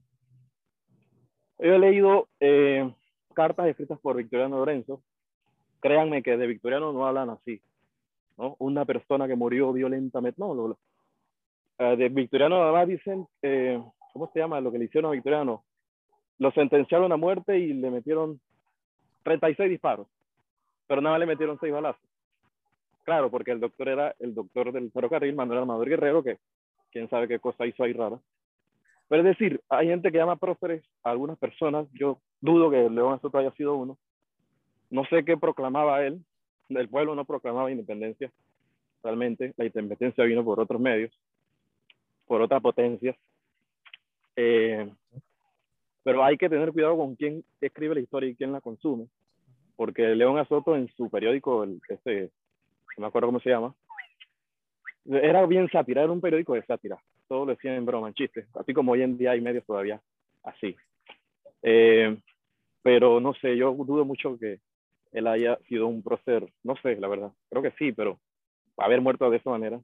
[1.59, 2.91] Yo he leído eh,
[3.33, 5.01] cartas escritas por Victoriano Lorenzo,
[5.79, 7.61] créanme que de Victoriano no hablan así,
[8.37, 8.55] ¿no?
[8.59, 10.77] Una persona que murió violentamente, no,
[11.79, 13.81] eh, de Victoriano nada más dicen, eh,
[14.13, 14.61] ¿cómo se llama?
[14.61, 15.63] Lo que le hicieron a Victoriano.
[16.39, 18.39] Lo sentenciaron a muerte y le metieron
[19.23, 20.07] 36 disparos,
[20.87, 22.01] pero nada le metieron 6 balazos.
[23.07, 26.39] Claro, porque el doctor era el doctor del ferrocarril, Manuel Armador Guerrero, que
[26.91, 28.19] quién sabe qué cosa hizo ahí rara.
[29.07, 33.13] Pero es decir, hay gente que llama próceres a algunas personas, yo dudo que León
[33.13, 33.97] Azoto haya sido uno,
[34.89, 36.21] no sé qué proclamaba él.
[36.67, 38.29] El pueblo no proclamaba independencia.
[39.01, 41.17] Realmente la independencia vino por otros medios,
[42.25, 43.15] por otras potencias.
[44.35, 44.91] Eh,
[46.03, 49.07] pero hay que tener cuidado con quién escribe la historia y quién la consume.
[49.77, 52.31] Porque León Azoto en su periódico, el, este,
[52.97, 53.73] no me acuerdo cómo se llama,
[55.05, 56.97] era bien sátira, era un periódico de sátira.
[57.27, 58.45] Todo lo decían en broma, en chistes.
[58.55, 60.01] Así como hoy en día hay medios todavía
[60.43, 60.75] así.
[61.61, 62.17] Eh,
[62.81, 64.59] pero no sé, yo dudo mucho que
[65.11, 68.19] él haya sido un prócer, no sé, la verdad, creo que sí, pero
[68.77, 69.79] haber muerto de esa manera.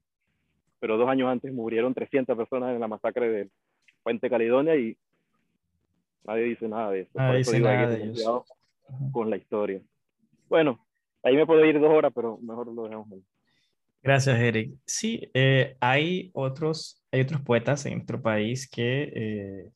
[0.80, 3.50] Pero dos años antes murieron 300 personas en la masacre de
[4.04, 4.98] Puente Caledonia y
[6.26, 7.12] nadie dice nada de eso.
[7.16, 8.46] Nadie dice nada de eso.
[9.14, 9.82] Con la historia.
[10.50, 10.80] Bueno,
[11.24, 13.24] ahí me puedo ir dos horas, pero mejor lo dejamos ahí.
[14.04, 14.76] Gracias, Eric.
[14.86, 19.70] Sí, eh, hay, otros, hay otros poetas en nuestro país que, eh,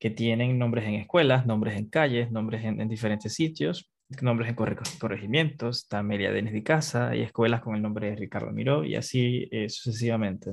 [0.00, 5.84] que tienen nombres en escuelas, nombres en calles, nombres en, diferentes sitios, nombres en corregimientos,
[5.84, 9.68] está Denis de Casa, hay escuelas con el nombre de Ricardo Miró y así eh,
[9.68, 10.50] sucesivamente.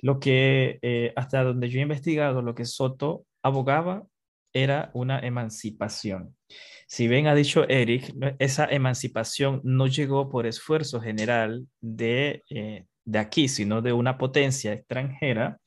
[0.00, 4.06] Lo que, hasta donde yo he investigado, lo que Soto abogaba
[4.54, 6.34] era una emancipación.
[6.92, 13.18] Si bien ha dicho Eric, esa emancipación no llegó por esfuerzo general de, eh, de
[13.20, 15.60] aquí, sino de una potencia extranjera.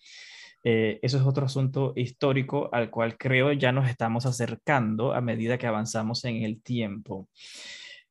[0.66, 5.58] Eh, eso es otro asunto histórico al cual creo ya nos estamos acercando a medida
[5.58, 7.30] que avanzamos en el tiempo.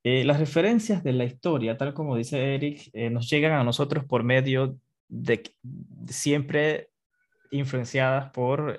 [0.02, 4.24] Eh, las referencias de la historia, tal como dice Eric, nos llegan a nosotros por
[4.24, 4.78] medio
[5.08, 5.42] de,
[6.06, 6.88] siempre
[7.50, 8.78] influenciadas por,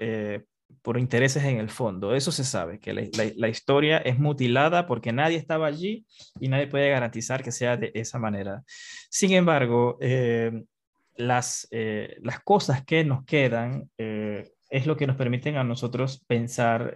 [0.82, 2.16] por intereses en el fondo.
[2.16, 6.06] Eso se sabe, que la, historia es mutilada porque nadie estaba allí
[6.40, 8.64] y nadie puede garantizar que sea de esa manera.
[9.10, 10.64] Sin embargo, eh,
[11.16, 16.24] las, eh, las cosas que nos quedan eh, es lo que nos permiten a nosotros
[16.26, 16.94] pensar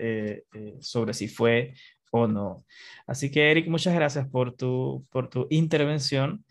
[0.79, 1.73] sobre si fue
[2.11, 2.65] o no.
[3.05, 6.43] Así que, Eric, muchas gracias por tu, por tu intervención.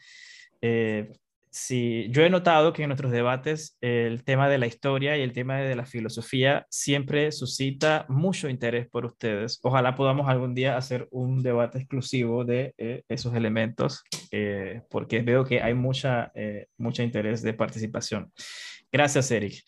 [1.58, 5.32] Sí, yo he notado que en nuestros debates el tema de la historia y el
[5.32, 9.58] tema de la filosofía siempre suscita mucho interés por ustedes.
[9.62, 15.46] Ojalá podamos algún día hacer un debate exclusivo de eh, esos elementos, eh, porque veo
[15.46, 18.30] que hay mucha, eh, mucho interés de participación.
[18.92, 19.64] Gracias, Eric.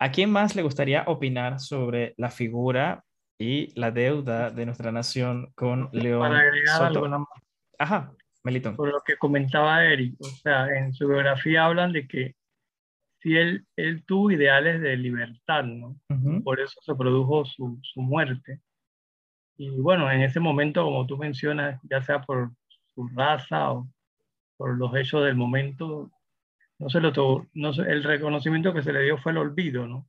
[0.00, 3.04] ¿A quién más le gustaría opinar sobre la figura
[3.38, 7.28] y la deuda de nuestra nación con León Para agregar Soto?
[7.78, 8.12] Ajá.
[8.76, 12.34] Por lo que comentaba Eric, o sea, en su biografía hablan de que
[13.20, 15.96] si él, él tuvo ideales de libertad, ¿no?
[16.44, 18.60] Por eso se produjo su, su, muerte.
[19.56, 22.52] Y bueno, en ese momento, como tú mencionas, ya sea por
[22.94, 23.88] su raza o
[24.56, 26.12] por los hechos del momento,
[26.78, 27.12] no se lo
[27.54, 30.08] no el reconocimiento que se le dio fue el olvido, ¿no?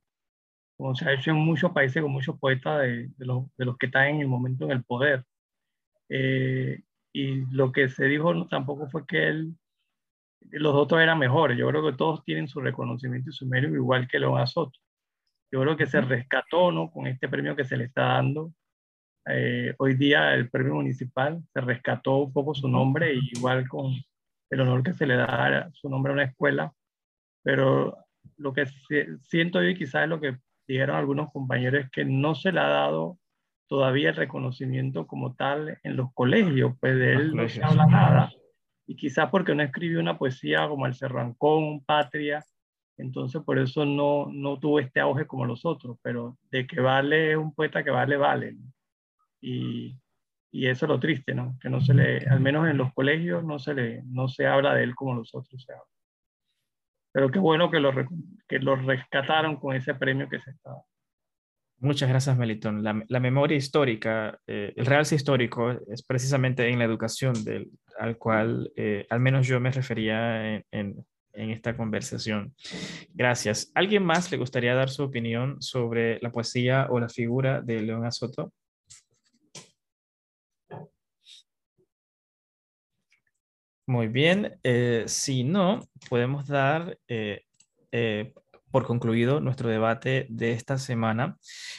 [0.76, 3.76] Como se ha hecho en muchos países con muchos poetas de, de, los, de los
[3.76, 5.24] que están en el momento en el poder.
[6.08, 6.80] Eh,
[7.12, 9.54] y lo que se dijo tampoco fue que él,
[10.50, 11.58] los otros eran mejores.
[11.58, 14.78] Yo creo que todos tienen su reconocimiento y su mérito, igual que León Azoto.
[15.52, 16.90] Yo creo que se rescató ¿no?
[16.90, 18.52] con este premio que se le está dando.
[19.26, 23.92] Eh, hoy día el premio municipal se rescató un poco su nombre, igual con
[24.50, 26.72] el honor que se le da su nombre a una escuela.
[27.42, 27.96] Pero
[28.36, 28.66] lo que
[29.22, 32.60] siento yo y quizás es lo que dijeron algunos compañeros es que no se le
[32.60, 33.18] ha dado
[33.70, 38.32] todavía el reconocimiento como tal en los colegios, pues de él no se habla nada.
[38.84, 42.44] Y quizás porque no escribió una poesía como el Cerrancón, Patria,
[42.96, 47.36] entonces por eso no, no tuvo este auge como los otros, pero de que vale
[47.36, 48.56] un poeta que vale, vale.
[49.40, 49.96] Y,
[50.50, 51.56] y, eso es lo triste, ¿no?
[51.62, 54.74] Que no se le, al menos en los colegios no se le, no se habla
[54.74, 55.84] de él como los otros se habla.
[57.12, 57.92] Pero qué bueno que lo,
[58.48, 60.74] que lo rescataron con ese premio que se está
[61.82, 62.84] Muchas gracias, Melitón.
[62.84, 68.70] La, memoria histórica, eh, el realce histórico es precisamente en la educación del, al cual
[68.76, 72.54] eh, al menos yo me refería en, esta conversación.
[73.14, 73.72] Gracias.
[73.74, 78.04] ¿Alguien más le gustaría dar su opinión sobre la poesía o la figura de León
[78.04, 78.52] Azoto?
[83.86, 84.58] Muy bien.
[84.62, 85.80] Eh, si no,
[86.10, 86.98] podemos dar
[88.70, 91.36] por concluido nuestro debate de esta semana.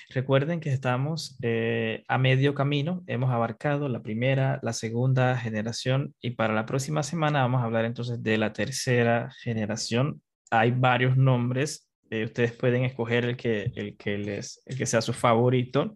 [0.09, 6.31] Recuerden que estamos eh, a medio camino, hemos abarcado la primera, la segunda generación y
[6.31, 10.21] para la próxima semana vamos a hablar entonces de la tercera generación.
[10.49, 15.01] Hay varios nombres, eh, ustedes pueden escoger el que, el, que les, el que sea
[15.01, 15.95] su favorito.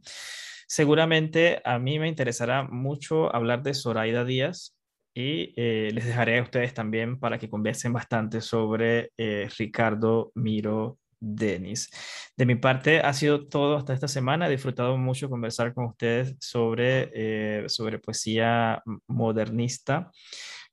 [0.67, 4.74] Seguramente a mí me interesará mucho hablar de Zoraida Díaz,
[5.17, 10.99] y eh, les dejaré a ustedes también para que conversen bastante sobre eh, Ricardo Miro
[11.21, 11.89] Denis.
[12.35, 14.47] De mi parte ha sido todo hasta esta semana.
[14.47, 20.11] He disfrutado mucho conversar con ustedes sobre, eh, sobre poesía modernista.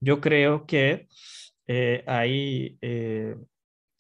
[0.00, 1.06] Yo creo que
[2.06, 2.78] hay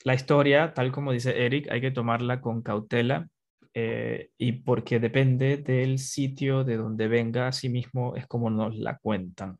[0.04, 3.28] la historia, tal como dice Eric, hay que tomarla con cautela.
[3.74, 9.58] y porque depende del sitio de donde venga, sí mismo es como nos la cuentan.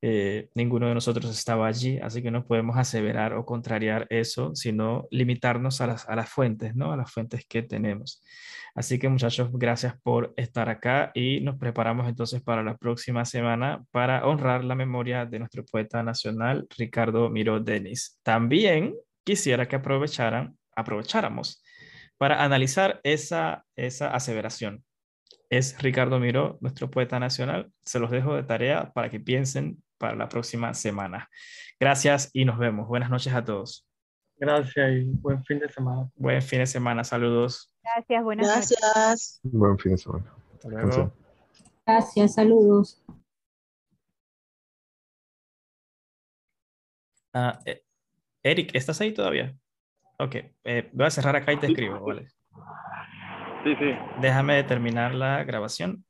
[0.00, 5.08] Eh, ninguno de nosotros estaba allí, así que no podemos aseverar o contrariar eso, sino
[5.10, 6.92] limitarnos a las, a las fuentes, ¿no?
[6.92, 8.22] A las fuentes que tenemos.
[8.74, 13.84] Así que muchachos, gracias por estar acá y nos preparamos entonces para la próxima semana
[13.90, 18.20] para honrar la memoria de nuestro poeta nacional, Ricardo Miro Denis.
[18.22, 18.94] También
[19.24, 21.62] quisiera que aprovecharan, aprovecháramos
[22.18, 24.84] para analizar esa, esa aseveración.
[25.50, 27.72] Es Ricardo Miró, nuestro poeta nacional.
[27.82, 31.28] Se los dejo de tarea para que piensen para la próxima semana.
[31.78, 32.88] Gracias y nos vemos.
[32.88, 33.86] Buenas noches a todos.
[34.36, 36.08] Gracias y buen fin de semana.
[36.14, 37.04] Buen fin de semana.
[37.04, 37.74] Saludos.
[37.82, 39.40] Gracias, buenas Gracias.
[39.42, 40.34] Buen fin de semana.
[40.54, 41.12] Hasta luego.
[41.84, 43.04] Gracias, saludos.
[47.34, 47.82] Ah, eh,
[48.42, 49.56] Eric, ¿estás ahí todavía?
[50.18, 52.28] Ok, eh, voy a cerrar acá y te escribo, ¿vale?
[53.64, 53.92] Sí, sí.
[54.20, 56.04] Déjame terminar la grabación